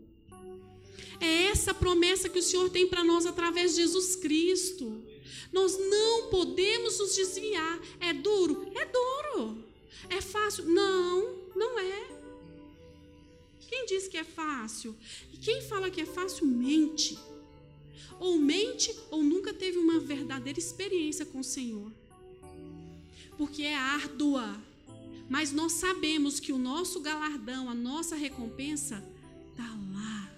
[1.21, 5.01] É essa promessa que o Senhor tem para nós através de Jesus Cristo.
[5.53, 7.81] Nós não podemos nos desviar.
[8.01, 8.71] É duro?
[8.75, 9.65] É duro.
[10.09, 10.65] É fácil?
[10.67, 12.17] Não, não é.
[13.69, 14.95] Quem diz que é fácil?
[15.41, 17.19] Quem fala que é fácil mente.
[18.19, 21.91] Ou mente ou nunca teve uma verdadeira experiência com o Senhor.
[23.37, 24.57] Porque é árdua.
[25.29, 29.05] Mas nós sabemos que o nosso galardão, a nossa recompensa,
[29.51, 30.31] está lá.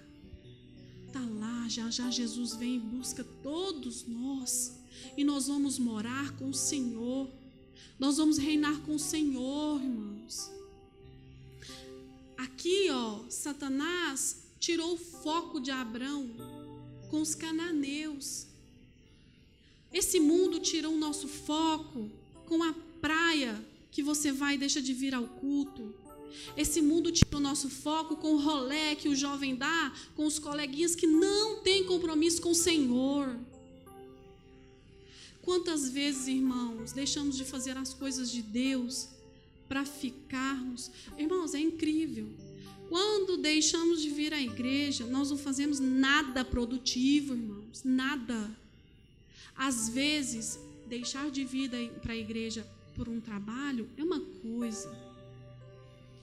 [1.07, 1.67] Está lá.
[1.69, 4.78] Já já Jesus vem e busca todos nós.
[5.17, 7.29] E nós vamos morar com o Senhor.
[7.97, 10.51] Nós vamos reinar com o Senhor, irmãos.
[12.37, 16.29] Aqui, ó, Satanás tirou o foco de Abraão
[17.09, 18.45] com os cananeus.
[19.91, 22.09] Esse mundo tirou o nosso foco
[22.45, 23.59] com a praia
[23.91, 25.93] que você vai e deixa de vir ao culto.
[26.55, 30.37] Esse mundo tira o nosso foco com o rolé que o jovem dá com os
[30.37, 33.35] coleguinhas que não têm compromisso com o Senhor.
[35.49, 39.09] Quantas vezes, irmãos, deixamos de fazer as coisas de Deus
[39.67, 40.91] para ficarmos.
[41.17, 42.29] Irmãos, é incrível.
[42.87, 48.55] Quando deixamos de vir à igreja, nós não fazemos nada produtivo, irmãos, nada.
[49.55, 54.95] Às vezes, deixar de vir para a igreja por um trabalho é uma coisa.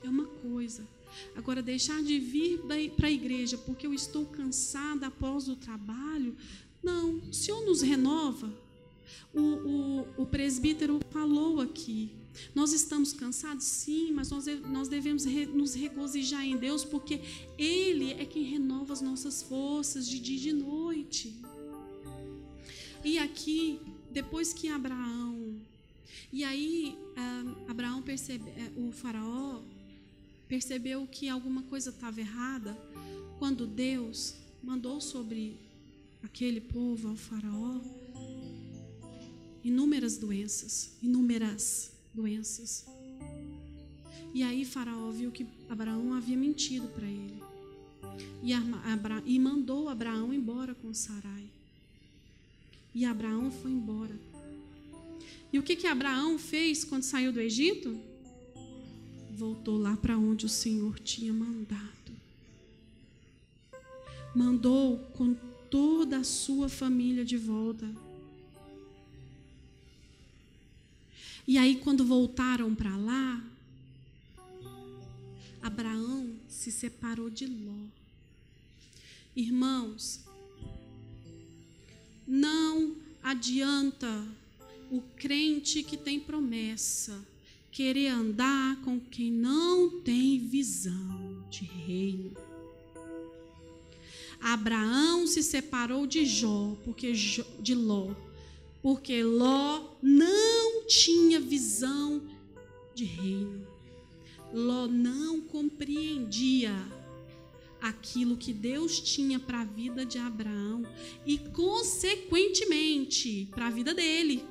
[0.05, 0.87] É uma coisa.
[1.35, 2.61] Agora, deixar de vir
[2.97, 6.37] para a igreja porque eu estou cansada após o trabalho,
[6.81, 7.17] não.
[7.29, 8.66] O Senhor nos renova.
[9.33, 12.11] O, o, o presbítero falou aqui.
[12.55, 17.21] Nós estamos cansados, sim, mas nós, nós devemos re, nos regozijar em Deus, porque
[17.59, 21.35] Ele é quem renova as nossas forças de dia e de noite.
[23.05, 25.57] E aqui, depois que Abraão
[26.33, 26.99] e aí
[27.69, 29.61] Abraão percebe, é, o faraó
[30.49, 32.77] percebeu que alguma coisa estava errada
[33.39, 35.57] quando Deus mandou sobre
[36.23, 37.81] aquele povo, ao faraó,
[39.67, 42.87] inúmeras doenças, inúmeras doenças.
[44.33, 47.43] E aí Faraó viu que Abraão havia mentido para ele.
[48.45, 51.51] E, Abra, e mandou Abraão embora com Sarai.
[52.95, 54.17] E Abraão foi embora.
[55.53, 57.99] E o que, que Abraão fez quando saiu do Egito?
[59.33, 62.13] Voltou lá para onde o Senhor tinha mandado.
[64.33, 65.35] Mandou com
[65.69, 68.06] toda a sua família de volta.
[71.47, 73.43] E aí, quando voltaram para lá,
[75.63, 77.87] Abraão se separou de Ló.
[79.35, 80.21] Irmãos,
[82.27, 84.27] não adianta
[84.91, 87.25] o crente que tem promessa
[87.71, 92.35] querer andar com quem não tem visão de reino.
[94.41, 98.15] Abraão se separou de Jó, porque de Ló,
[98.83, 102.23] porque Ló não tinha visão
[102.95, 103.67] de reino.
[104.53, 106.73] Ló não compreendia
[107.81, 110.83] aquilo que Deus tinha para a vida de Abraão
[111.25, 114.45] e, consequentemente, para a vida dele.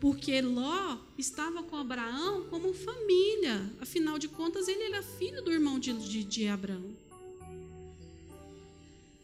[0.00, 3.70] Porque Ló estava com Abraão como família.
[3.80, 6.96] Afinal de contas, ele era filho do irmão de, de, de Abraão.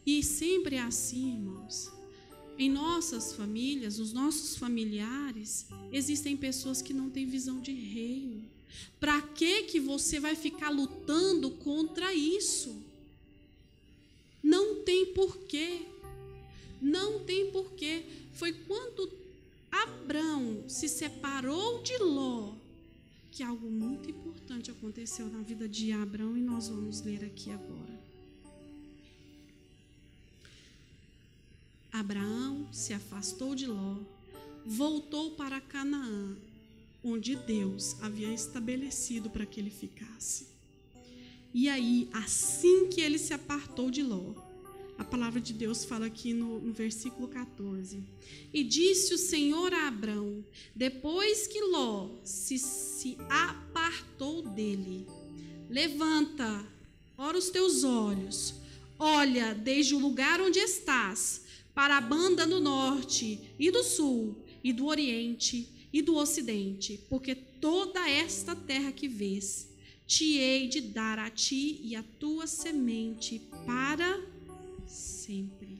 [0.04, 1.95] E sempre é assim, irmãos.
[2.58, 8.44] Em nossas famílias, os nossos familiares, existem pessoas que não têm visão de reino.
[8.98, 12.82] Para que que você vai ficar lutando contra isso?
[14.42, 15.82] Não tem porquê.
[16.80, 18.04] Não tem porquê.
[18.32, 19.12] Foi quando
[19.70, 22.54] Abraão se separou de Ló
[23.36, 27.95] que algo muito importante aconteceu na vida de Abraão e nós vamos ler aqui agora.
[32.00, 33.96] Abraão se afastou de Ló,
[34.64, 36.36] voltou para Canaã,
[37.02, 40.48] onde Deus havia estabelecido para que ele ficasse.
[41.54, 44.34] E aí, assim que ele se apartou de Ló,
[44.98, 48.02] a palavra de Deus fala aqui no, no, versículo 14.
[48.52, 55.06] E disse o Senhor a Abrão, depois que Ló se, se apartou dele:
[55.68, 56.64] Levanta,
[57.16, 58.54] ora os teus olhos,
[58.98, 61.42] olha desde o lugar onde estás,
[61.76, 67.34] para a banda do norte e do sul, e do oriente e do ocidente, porque
[67.34, 69.68] toda esta terra que vês,
[70.06, 74.18] te hei de dar a ti e a tua semente para
[74.86, 75.78] sempre.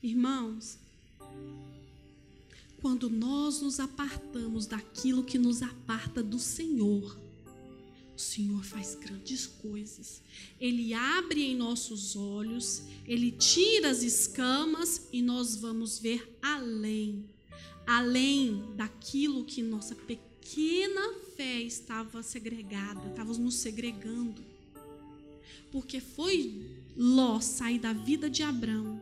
[0.00, 0.78] Irmãos,
[2.80, 7.18] quando nós nos apartamos daquilo que nos aparta do Senhor,
[8.18, 10.20] o Senhor faz grandes coisas.
[10.60, 17.24] Ele abre em nossos olhos, ele tira as escamas e nós vamos ver além.
[17.86, 24.42] Além daquilo que nossa pequena fé estava segregada, estava nos segregando.
[25.70, 26.60] Porque foi
[26.96, 29.00] Ló sair da vida de Abraão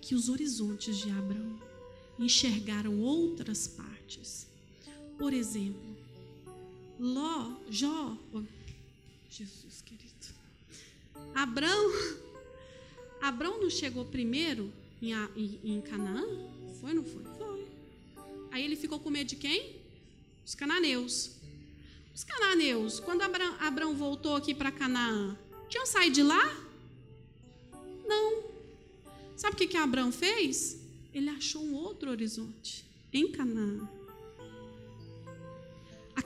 [0.00, 1.60] que os horizontes de Abraão
[2.18, 4.48] enxergaram outras partes.
[5.16, 6.03] Por exemplo,
[6.98, 8.42] Ló, Jó, oh,
[9.28, 10.04] Jesus querido.
[11.34, 11.92] Abraão,
[13.20, 14.72] Abraão não chegou primeiro
[15.02, 16.22] em, em, em Canaã?
[16.80, 17.24] Foi não foi?
[17.36, 17.68] Foi.
[18.52, 19.76] Aí ele ficou com medo de quem?
[20.46, 21.32] Os cananeus.
[22.14, 25.36] Os cananeus, quando Abraão, Abraão voltou aqui para Canaã,
[25.68, 26.64] tinham saído de lá?
[28.06, 28.44] Não.
[29.36, 30.78] Sabe o que, que Abraão fez?
[31.12, 33.88] Ele achou um outro horizonte em Canaã.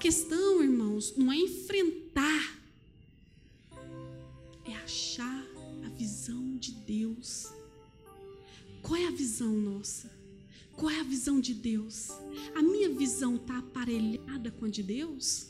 [0.01, 2.57] Questão, irmãos, não é enfrentar,
[4.65, 5.45] é achar
[5.85, 7.49] a visão de Deus.
[8.81, 10.09] Qual é a visão nossa?
[10.77, 12.11] Qual é a visão de Deus?
[12.55, 15.49] A minha visão está aparelhada com a de Deus?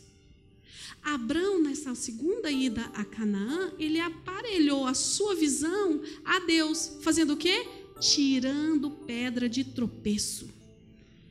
[1.03, 7.37] Abraão, nessa segunda ida a Canaã, ele aparelhou a sua visão a Deus, fazendo o
[7.37, 7.69] quê?
[8.01, 10.49] Tirando pedra de tropeço.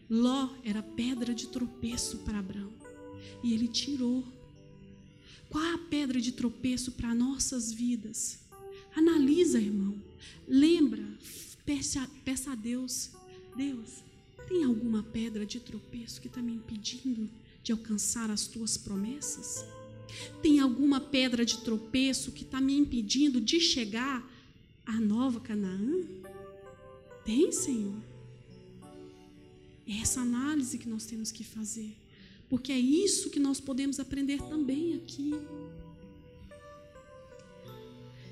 [0.08, 2.87] Ló era pedra de tropeço para Abraão.
[3.44, 4.24] E ele tirou.
[5.50, 8.40] Qual a pedra de tropeço para nossas vidas?
[8.96, 9.96] Analisa, irmão.
[10.48, 11.04] Lembra,
[11.66, 13.12] peça, peça a Deus.
[13.56, 14.04] Deus,
[14.48, 17.30] tem alguma pedra de tropeço que está me impedindo
[17.64, 19.66] de alcançar as tuas promessas?
[20.42, 24.26] Tem alguma pedra de tropeço que está me impedindo de chegar
[24.86, 26.06] à nova Canaã?
[27.26, 28.02] Tem, Senhor.
[29.86, 31.96] É essa análise que nós temos que fazer.
[32.50, 35.34] Porque é isso que nós podemos aprender também aqui.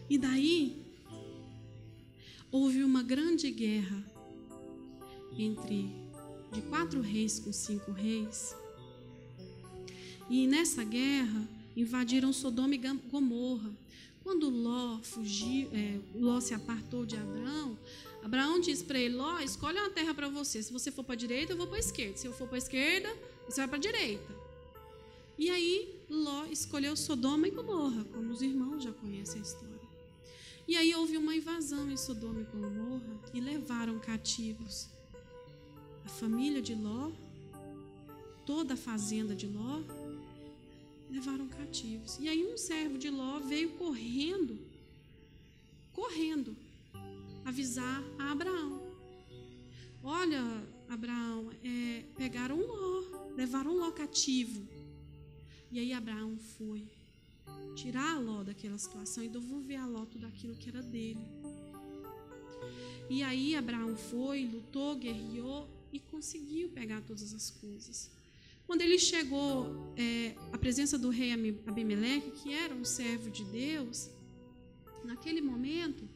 [0.09, 0.82] E daí,
[2.51, 4.03] houve uma grande guerra
[5.38, 5.89] entre
[6.53, 8.55] de quatro reis com cinco reis.
[10.30, 13.72] E nessa guerra invadiram Sodoma e Gomorra.
[14.24, 17.78] Quando Ló fugiu, é, Ló se apartou de Abraão,
[18.24, 20.63] Abraão disse para ele: Ló, escolhe uma terra para você.
[20.63, 22.18] Se você for para a direita, eu vou para a esquerda.
[22.18, 23.07] Se eu for para a esquerda,
[23.47, 24.35] você vai para a direita.
[25.37, 29.75] E aí Ló escolheu Sodoma e Gomorra, como os irmãos já conhecem a história.
[30.67, 34.87] E aí houve uma invasão em Sodoma e Gomorra e levaram cativos
[36.05, 37.11] a família de Ló,
[38.45, 39.81] toda a fazenda de Ló
[41.09, 42.19] levaram cativos.
[42.19, 44.59] E aí um servo de Ló veio correndo,
[45.93, 46.55] correndo,
[47.43, 48.81] avisar a Abraão.
[50.03, 50.41] Olha,
[50.87, 52.94] Abraão, é, pegaram Ló,
[53.36, 54.67] levaram Ló cativo.
[55.71, 56.88] E aí Abraão foi
[57.75, 61.25] tirar Ló daquela situação e devolver a Ló tudo aquilo que era dele.
[63.09, 68.09] E aí Abraão foi, lutou, guerreou e conseguiu pegar todas as coisas.
[68.65, 71.31] Quando ele chegou é, à presença do rei
[71.67, 74.09] Abimeleque, que era um servo de Deus,
[75.03, 76.09] naquele momento,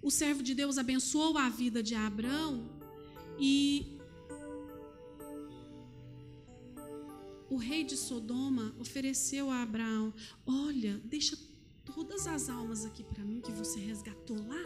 [0.00, 2.66] o servo de Deus abençoou a vida de Abraão
[3.38, 3.98] e
[7.52, 10.14] o rei de Sodoma ofereceu a Abraão:
[10.46, 11.38] Olha, deixa
[11.84, 14.64] todas as almas aqui para mim que você resgatou lá,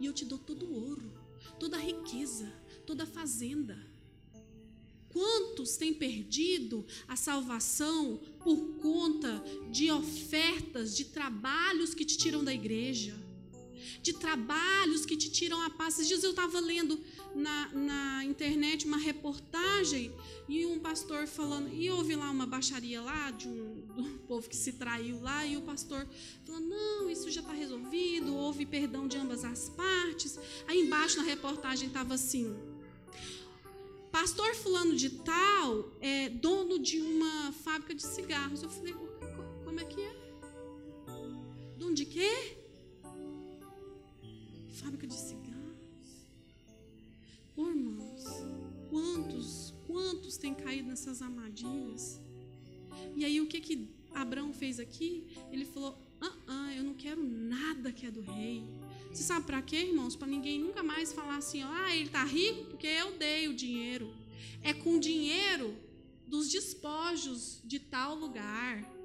[0.00, 1.12] e eu te dou todo o ouro,
[1.60, 2.50] toda a riqueza,
[2.86, 3.78] toda a fazenda.
[5.10, 12.52] Quantos têm perdido a salvação por conta de ofertas, de trabalhos que te tiram da
[12.52, 13.25] igreja?
[14.02, 15.94] De trabalhos que te tiram a paz.
[15.94, 16.98] Esses dias eu estava lendo
[17.34, 20.12] na, na internet uma reportagem
[20.48, 24.48] e um pastor falando, e houve lá uma baixaria lá de um, de um povo
[24.48, 26.06] que se traiu lá, e o pastor
[26.44, 30.38] falando: não, isso já está resolvido, houve perdão de ambas as partes.
[30.66, 32.54] Aí embaixo na reportagem estava assim
[34.16, 38.62] pastor fulano de tal é dono de uma fábrica de cigarros.
[38.62, 38.94] Eu falei,
[39.62, 40.16] como é que é?
[41.76, 42.56] Dono de quê?
[50.86, 52.20] Nessas armadilhas?
[53.14, 55.26] E aí o que que Abraão fez aqui?
[55.50, 58.64] Ele falou: ah, ah, eu não quero nada que é do rei.
[59.12, 60.14] Você sabe para quê, irmãos?
[60.14, 64.12] Para ninguém nunca mais falar assim, ah, ele está rico porque eu dei o dinheiro.
[64.62, 65.74] É com dinheiro
[66.26, 68.95] dos despojos de tal lugar.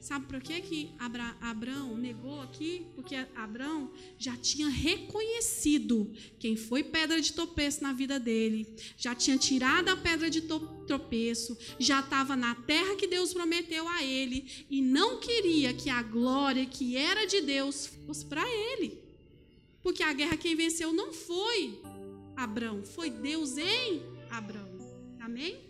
[0.00, 2.86] Sabe por que, que Abra, Abrão negou aqui?
[2.94, 9.36] Porque Abrão já tinha reconhecido quem foi pedra de tropeço na vida dele, já tinha
[9.36, 10.40] tirado a pedra de
[10.86, 16.02] tropeço, já estava na terra que Deus prometeu a ele e não queria que a
[16.02, 18.98] glória que era de Deus fosse para ele.
[19.82, 21.78] Porque a guerra quem venceu não foi
[22.34, 24.66] Abrão, foi Deus em Abrão.
[25.20, 25.60] Amém?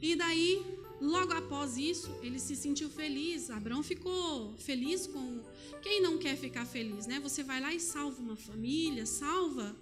[0.00, 3.50] E daí Logo após isso, ele se sentiu feliz.
[3.50, 5.40] Abraão ficou feliz com.
[5.82, 7.18] Quem não quer ficar feliz, né?
[7.18, 9.74] Você vai lá e salva uma família, salva.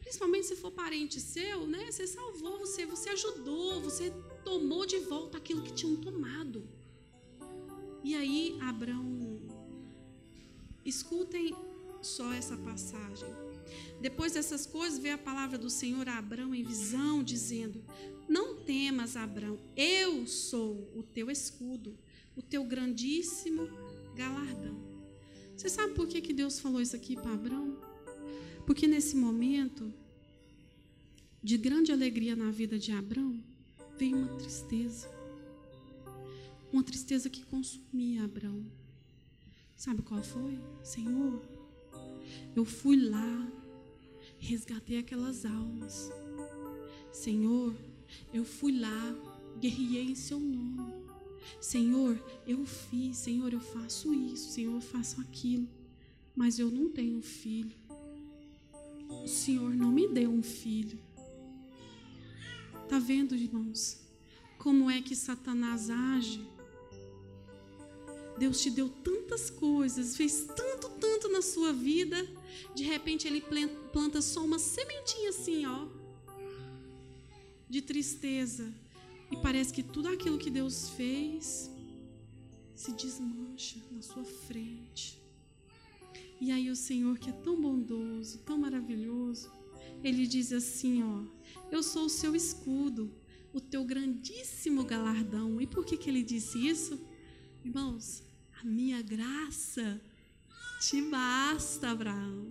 [0.00, 1.90] Principalmente se for parente seu, né?
[1.90, 4.12] Você salvou, você, você ajudou, você
[4.44, 6.62] tomou de volta aquilo que tinham tomado.
[8.04, 9.40] E aí, Abraão,
[10.84, 11.56] escutem
[12.00, 13.47] só essa passagem.
[14.00, 17.82] Depois dessas coisas, veio a palavra do Senhor a Abraão em visão, dizendo:
[18.28, 21.98] Não temas, Abraão, eu sou o teu escudo,
[22.36, 23.68] o teu grandíssimo
[24.14, 24.78] galardão.
[25.56, 27.76] Você sabe por que, que Deus falou isso aqui para Abraão?
[28.64, 29.92] Porque nesse momento
[31.42, 33.42] de grande alegria na vida de Abraão,
[33.96, 35.10] veio uma tristeza.
[36.72, 38.64] Uma tristeza que consumia Abraão.
[39.76, 40.58] Sabe qual foi?
[40.82, 41.42] Senhor,
[42.54, 43.52] eu fui lá,
[44.38, 46.10] resgatei aquelas almas.
[47.12, 47.74] Senhor,
[48.32, 49.14] eu fui lá,
[49.58, 50.94] guerriei em seu nome.
[51.60, 55.68] Senhor, eu fiz, Senhor, eu faço isso, Senhor, eu faço aquilo,
[56.36, 57.76] mas eu não tenho filho.
[59.24, 60.98] O Senhor não me deu um filho.
[62.88, 64.00] Tá vendo, irmãos?
[64.58, 66.46] Como é que Satanás age?
[68.38, 72.26] Deus te deu tantas coisas, fez tanto, tanto na sua vida,
[72.74, 73.40] de repente ele
[73.92, 75.86] planta só uma sementinha assim, ó,
[77.68, 78.72] de tristeza.
[79.30, 81.70] E parece que tudo aquilo que Deus fez
[82.74, 85.20] se desmancha na sua frente.
[86.40, 89.50] E aí o Senhor, que é tão bondoso, tão maravilhoso,
[90.02, 91.24] ele diz assim, ó:
[91.70, 93.12] Eu sou o seu escudo,
[93.52, 95.60] o teu grandíssimo galardão.
[95.60, 96.98] E por que que ele disse isso?
[97.64, 98.22] Irmãos,
[98.60, 100.00] a minha graça
[100.80, 102.48] te basta, Abraão.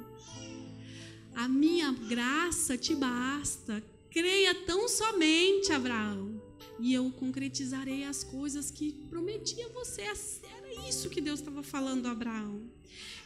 [1.35, 3.83] A minha graça te basta.
[4.09, 6.41] Creia tão somente, Abraão,
[6.79, 10.01] e eu concretizarei as coisas que prometi a você.
[10.01, 12.69] Era isso que Deus estava falando a Abraão.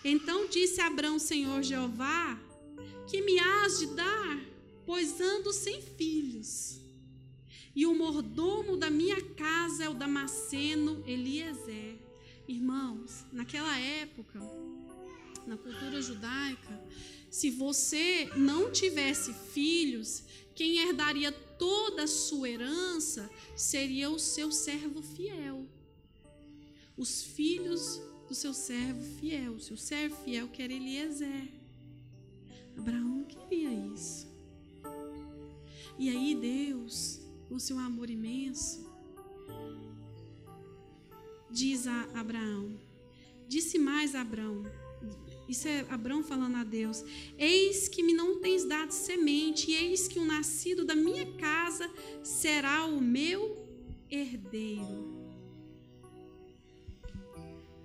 [0.03, 2.37] Então disse Abraão, Senhor Jeová,
[3.07, 4.41] que me has de dar,
[4.85, 6.79] pois ando sem filhos.
[7.73, 12.10] E o mordomo da minha casa é o Damasceno Eliezer.
[12.51, 14.37] Irmãos, naquela época,
[15.47, 16.83] na cultura judaica,
[17.29, 20.21] se você não tivesse filhos,
[20.53, 25.65] quem herdaria toda a sua herança seria o seu servo fiel.
[26.97, 29.53] Os filhos do seu servo fiel.
[29.53, 31.47] O seu servo fiel que era Eliezer.
[32.77, 34.27] Abraão queria isso.
[35.97, 38.90] E aí Deus, com seu amor imenso,
[41.51, 42.79] diz a Abraão.
[43.47, 44.63] Disse mais a Abraão.
[45.47, 47.03] Isso é Abraão falando a Deus:
[47.37, 51.91] Eis que me não tens dado semente, e eis que o nascido da minha casa
[52.23, 53.67] será o meu
[54.09, 55.19] herdeiro.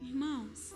[0.01, 0.73] Irmãos,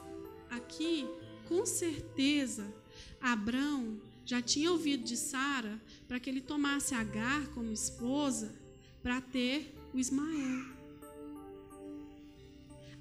[0.51, 1.07] aqui,
[1.49, 2.75] com certeza,
[3.21, 8.55] Abraão já tinha ouvido de Sara para que ele tomasse Agar como esposa
[9.03, 10.70] para ter o Ismael.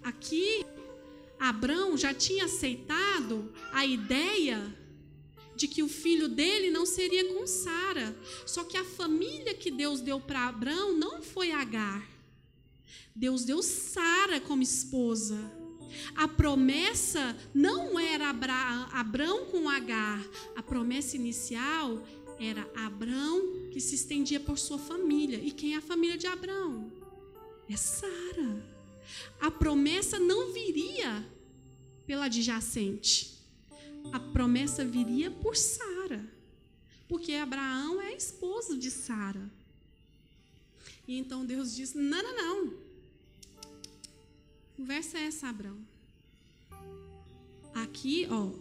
[0.04, 0.66] Aqui,
[1.40, 4.76] Abraão já tinha aceitado a ideia
[5.56, 8.16] de que o filho dele não seria com Sara.
[8.46, 12.08] Só que a família que Deus deu para Abraão não foi Agar.
[13.16, 15.38] Deus deu Sara como esposa.
[16.16, 20.26] A promessa não era Abraão com Agar.
[20.56, 22.06] A promessa inicial
[22.40, 25.40] era Abraão que se estendia por sua família.
[25.40, 26.92] E quem é a família de Abraão?
[27.70, 28.79] É Sara
[29.40, 31.26] a promessa não viria
[32.06, 33.38] pela adjacente.
[34.12, 36.28] A promessa viria por Sara.
[37.08, 39.50] Porque Abraão é esposo de Sara.
[41.08, 42.74] E então Deus disse: Não, não, não.
[44.76, 45.78] Conversa é essa, Abraão.
[47.74, 48.52] Aqui, ó.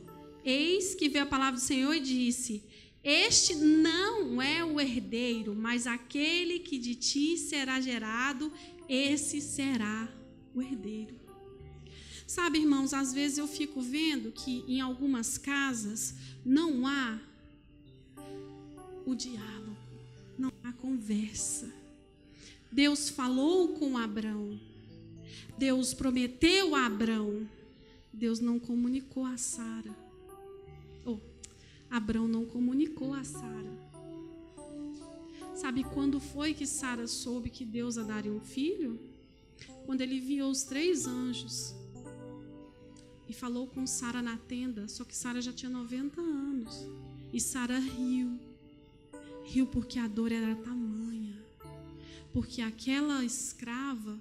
[0.45, 2.63] Eis que veio a palavra do Senhor e disse:
[3.03, 8.53] Este não é o herdeiro, mas aquele que de ti será gerado,
[8.89, 10.09] esse será
[10.59, 11.15] o herdeiro.
[12.27, 17.19] Sabe, irmãos, às vezes eu fico vendo que em algumas casas não há
[19.07, 19.77] o diálogo,
[20.39, 21.73] não há conversa.
[22.71, 24.61] Deus falou com Abraão.
[25.57, 27.49] Deus prometeu a Abrão.
[28.13, 29.97] Deus não comunicou a Sara.
[31.07, 31.19] Oh,
[31.91, 33.89] Abrão não comunicou a Sara.
[35.55, 39.08] Sabe quando foi que Sara soube que Deus a daria um filho?
[39.89, 41.75] Quando ele enviou os três anjos
[43.27, 46.87] e falou com Sara na tenda, só que Sara já tinha 90 anos.
[47.33, 48.39] E Sara riu.
[49.47, 51.43] Riu porque a dor era tamanha.
[52.35, 54.21] Porque aquela escrava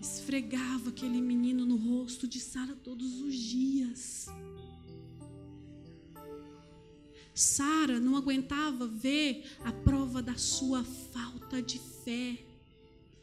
[0.00, 4.28] esfregava aquele menino no rosto de Sara todos os dias.
[7.36, 12.38] Sara não aguentava ver a prova da sua falta de fé.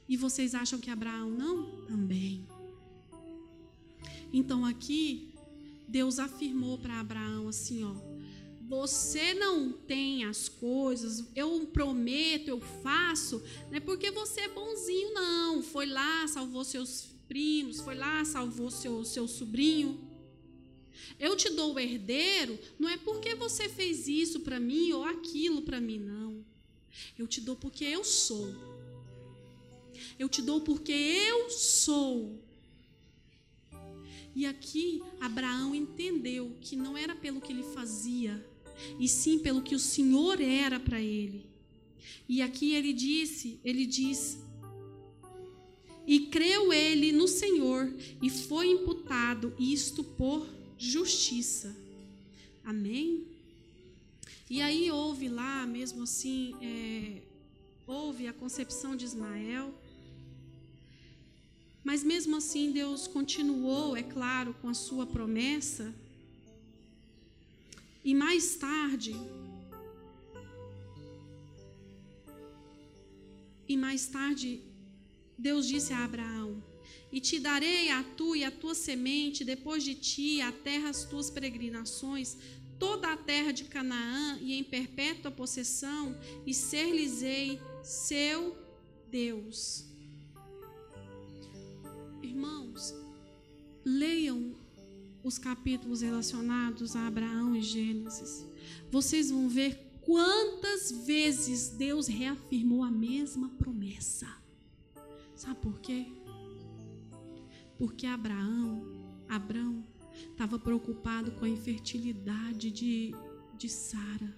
[0.07, 1.83] E vocês acham que Abraão não?
[1.87, 2.47] Também.
[4.31, 5.33] Então aqui
[5.87, 7.95] Deus afirmou para Abraão assim, ó:
[8.67, 13.41] Você não tem as coisas, eu prometo, eu faço,
[13.71, 15.63] não é porque você é bonzinho não.
[15.63, 20.12] Foi lá, salvou seus primos, foi lá, salvou seu seu sobrinho.
[21.19, 25.61] Eu te dou o herdeiro, não é porque você fez isso para mim ou aquilo
[25.61, 26.43] para mim, não.
[27.17, 28.53] Eu te dou porque eu sou.
[30.17, 32.39] Eu te dou porque eu sou.
[34.35, 38.43] E aqui Abraão entendeu que não era pelo que ele fazia,
[38.99, 41.45] e sim pelo que o Senhor era para ele.
[42.27, 44.39] E aqui ele disse, ele diz:
[46.07, 50.47] E creu ele no Senhor, e foi imputado isto por
[50.77, 51.75] justiça.
[52.63, 53.25] Amém?
[54.49, 57.21] E aí houve lá, mesmo assim, é,
[57.87, 59.73] houve a concepção de Ismael.
[61.83, 65.93] Mas mesmo assim, Deus continuou, é claro, com a sua promessa.
[68.05, 69.15] E mais tarde,
[73.67, 74.61] e mais tarde,
[75.37, 76.61] Deus disse a Abraão:
[77.13, 81.05] e te darei a tu e a tua semente depois de ti a terra as
[81.05, 82.35] tuas peregrinações,
[82.79, 88.57] toda a terra de Canaã e em perpétua possessão, e ser-lhes-ei seu
[89.11, 89.85] Deus.
[92.23, 92.95] Irmãos,
[93.85, 94.55] leiam
[95.23, 98.43] os capítulos relacionados a Abraão e Gênesis.
[98.89, 104.27] Vocês vão ver quantas vezes Deus reafirmou a mesma promessa.
[105.35, 106.07] Sabe por quê?
[107.77, 108.85] Porque Abraão,
[109.27, 109.83] Abraão,
[110.31, 113.13] estava preocupado com a infertilidade de,
[113.57, 114.35] de Sara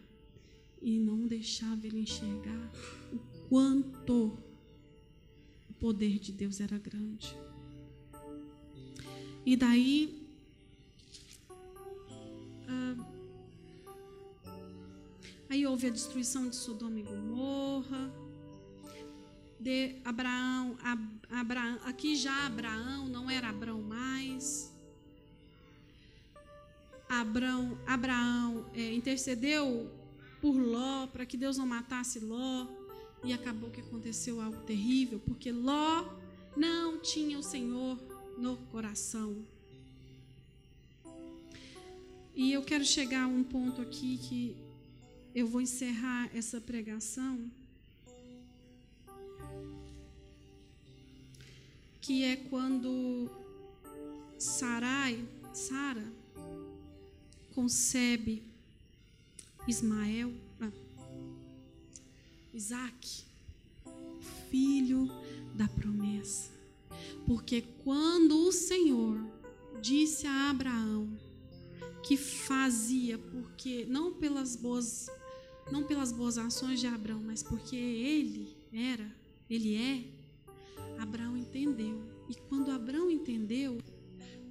[0.81, 2.71] e não deixava ele enxergar
[3.11, 3.19] o
[3.49, 4.37] quanto
[5.69, 7.35] o poder de Deus era grande.
[9.45, 10.27] E daí
[12.67, 12.95] ah,
[15.49, 18.24] aí houve a destruição de Sodoma e Gomorra
[19.59, 20.77] de Abraão,
[21.29, 24.73] Abraão, aqui já Abraão não era Abraão mais.
[27.07, 29.91] Abraão, Abraão é, intercedeu
[30.41, 32.67] por Ló para que Deus não matasse Ló
[33.23, 36.05] e acabou que aconteceu algo terrível porque Ló
[36.55, 37.97] não tinha o Senhor
[38.37, 39.45] no coração.
[42.35, 44.57] E eu quero chegar a um ponto aqui que
[45.33, 47.49] eu vou encerrar essa pregação.
[52.05, 53.27] Que é quando
[54.37, 56.05] Sarai, Sara,
[57.55, 58.43] concebe
[59.67, 60.31] Ismael,
[60.61, 60.71] ah,
[62.53, 63.23] Isaac,
[64.51, 65.09] filho
[65.55, 66.51] da promessa.
[67.25, 69.17] Porque quando o Senhor
[69.81, 71.09] disse a Abraão
[72.03, 75.09] que fazia porque não pelas boas
[75.71, 79.11] não pelas boas ações de Abraão, mas porque ele era,
[79.49, 80.14] ele é
[80.97, 82.01] Abraão entendeu.
[82.29, 83.77] E quando Abraão entendeu,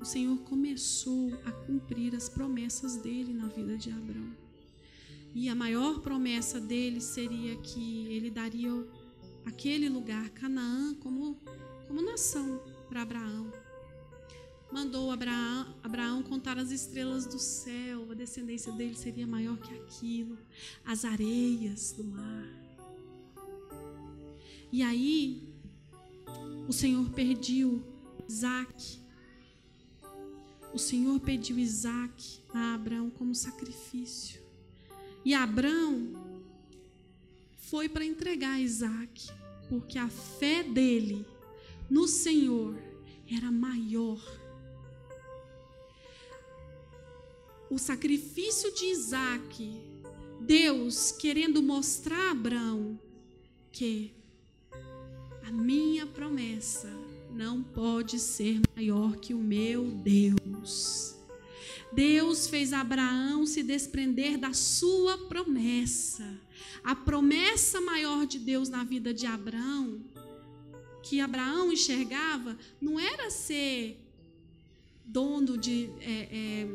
[0.01, 4.37] o Senhor começou a cumprir as promessas dele na vida de Abraão.
[5.35, 8.71] E a maior promessa dele seria que ele daria
[9.45, 11.37] aquele lugar, Canaã, como,
[11.89, 13.53] como nação para Abraão.
[14.73, 20.39] Mandou Abraão, Abraão contar as estrelas do céu, a descendência dele seria maior que aquilo,
[20.85, 22.49] as areias do mar.
[24.73, 25.54] E aí,
[26.69, 27.83] o Senhor pediu
[28.29, 28.99] Isaac.
[30.73, 34.41] O Senhor pediu Isaac a Abraão como sacrifício.
[35.25, 36.13] E Abraão
[37.57, 39.31] foi para entregar Isaac,
[39.69, 41.27] porque a fé dele
[41.91, 42.77] no Senhor
[43.31, 44.21] era maior.
[47.71, 49.81] O sacrifício de Isaac,
[50.41, 52.99] Deus querendo mostrar a Abraão
[53.73, 54.14] que
[55.47, 56.91] A minha promessa
[57.31, 61.17] não pode ser maior que o meu Deus.
[61.93, 66.25] Deus fez Abraão se desprender da sua promessa.
[66.83, 70.01] A promessa maior de Deus na vida de Abraão,
[71.03, 74.01] que Abraão enxergava, não era ser
[75.05, 75.91] dono de.
[76.01, 76.69] É, é,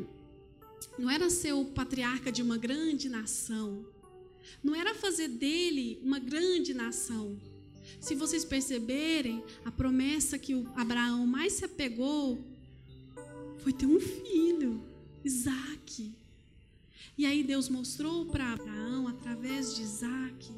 [0.96, 3.84] não era ser o patriarca de uma grande nação.
[4.62, 7.36] Não era fazer dele uma grande nação.
[7.98, 12.38] Se vocês perceberem, a promessa que o Abraão mais se apegou
[13.58, 14.82] foi ter um filho,
[15.24, 16.14] Isaac.
[17.16, 20.50] E aí Deus mostrou para Abraão, através de Isaac,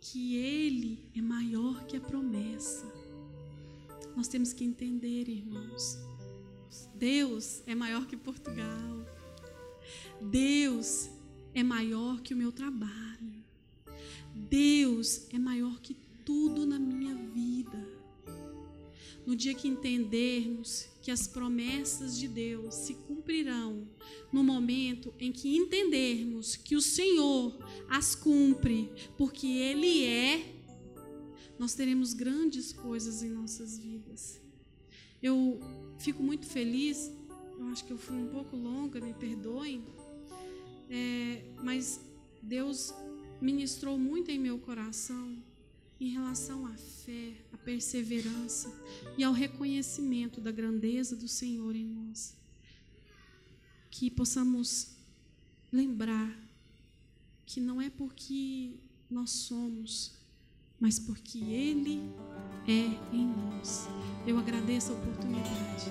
[0.00, 2.86] que ele é maior que a promessa.
[4.16, 5.98] Nós temos que entender, irmãos.
[6.94, 9.04] Deus é maior que Portugal.
[10.20, 11.10] Deus
[11.52, 13.43] é maior que o meu trabalho.
[14.48, 17.94] Deus é maior que tudo na minha vida.
[19.26, 23.88] No dia que entendermos que as promessas de Deus se cumprirão,
[24.32, 27.56] no momento em que entendermos que o Senhor
[27.88, 30.54] as cumpre, porque Ele é,
[31.58, 34.40] nós teremos grandes coisas em nossas vidas.
[35.22, 35.58] Eu
[35.98, 37.10] fico muito feliz,
[37.58, 39.82] eu acho que eu fui um pouco longa, me perdoem,
[40.90, 42.00] é, mas
[42.42, 42.92] Deus
[43.40, 45.36] ministrou muito em meu coração
[46.00, 48.72] em relação à fé, à perseverança
[49.16, 52.36] e ao reconhecimento da grandeza do Senhor em nós.
[53.90, 54.88] Que possamos
[55.72, 56.36] lembrar
[57.46, 58.72] que não é porque
[59.10, 60.12] nós somos,
[60.80, 62.02] mas porque Ele
[62.66, 63.88] é em nós.
[64.26, 65.90] Eu agradeço a oportunidade.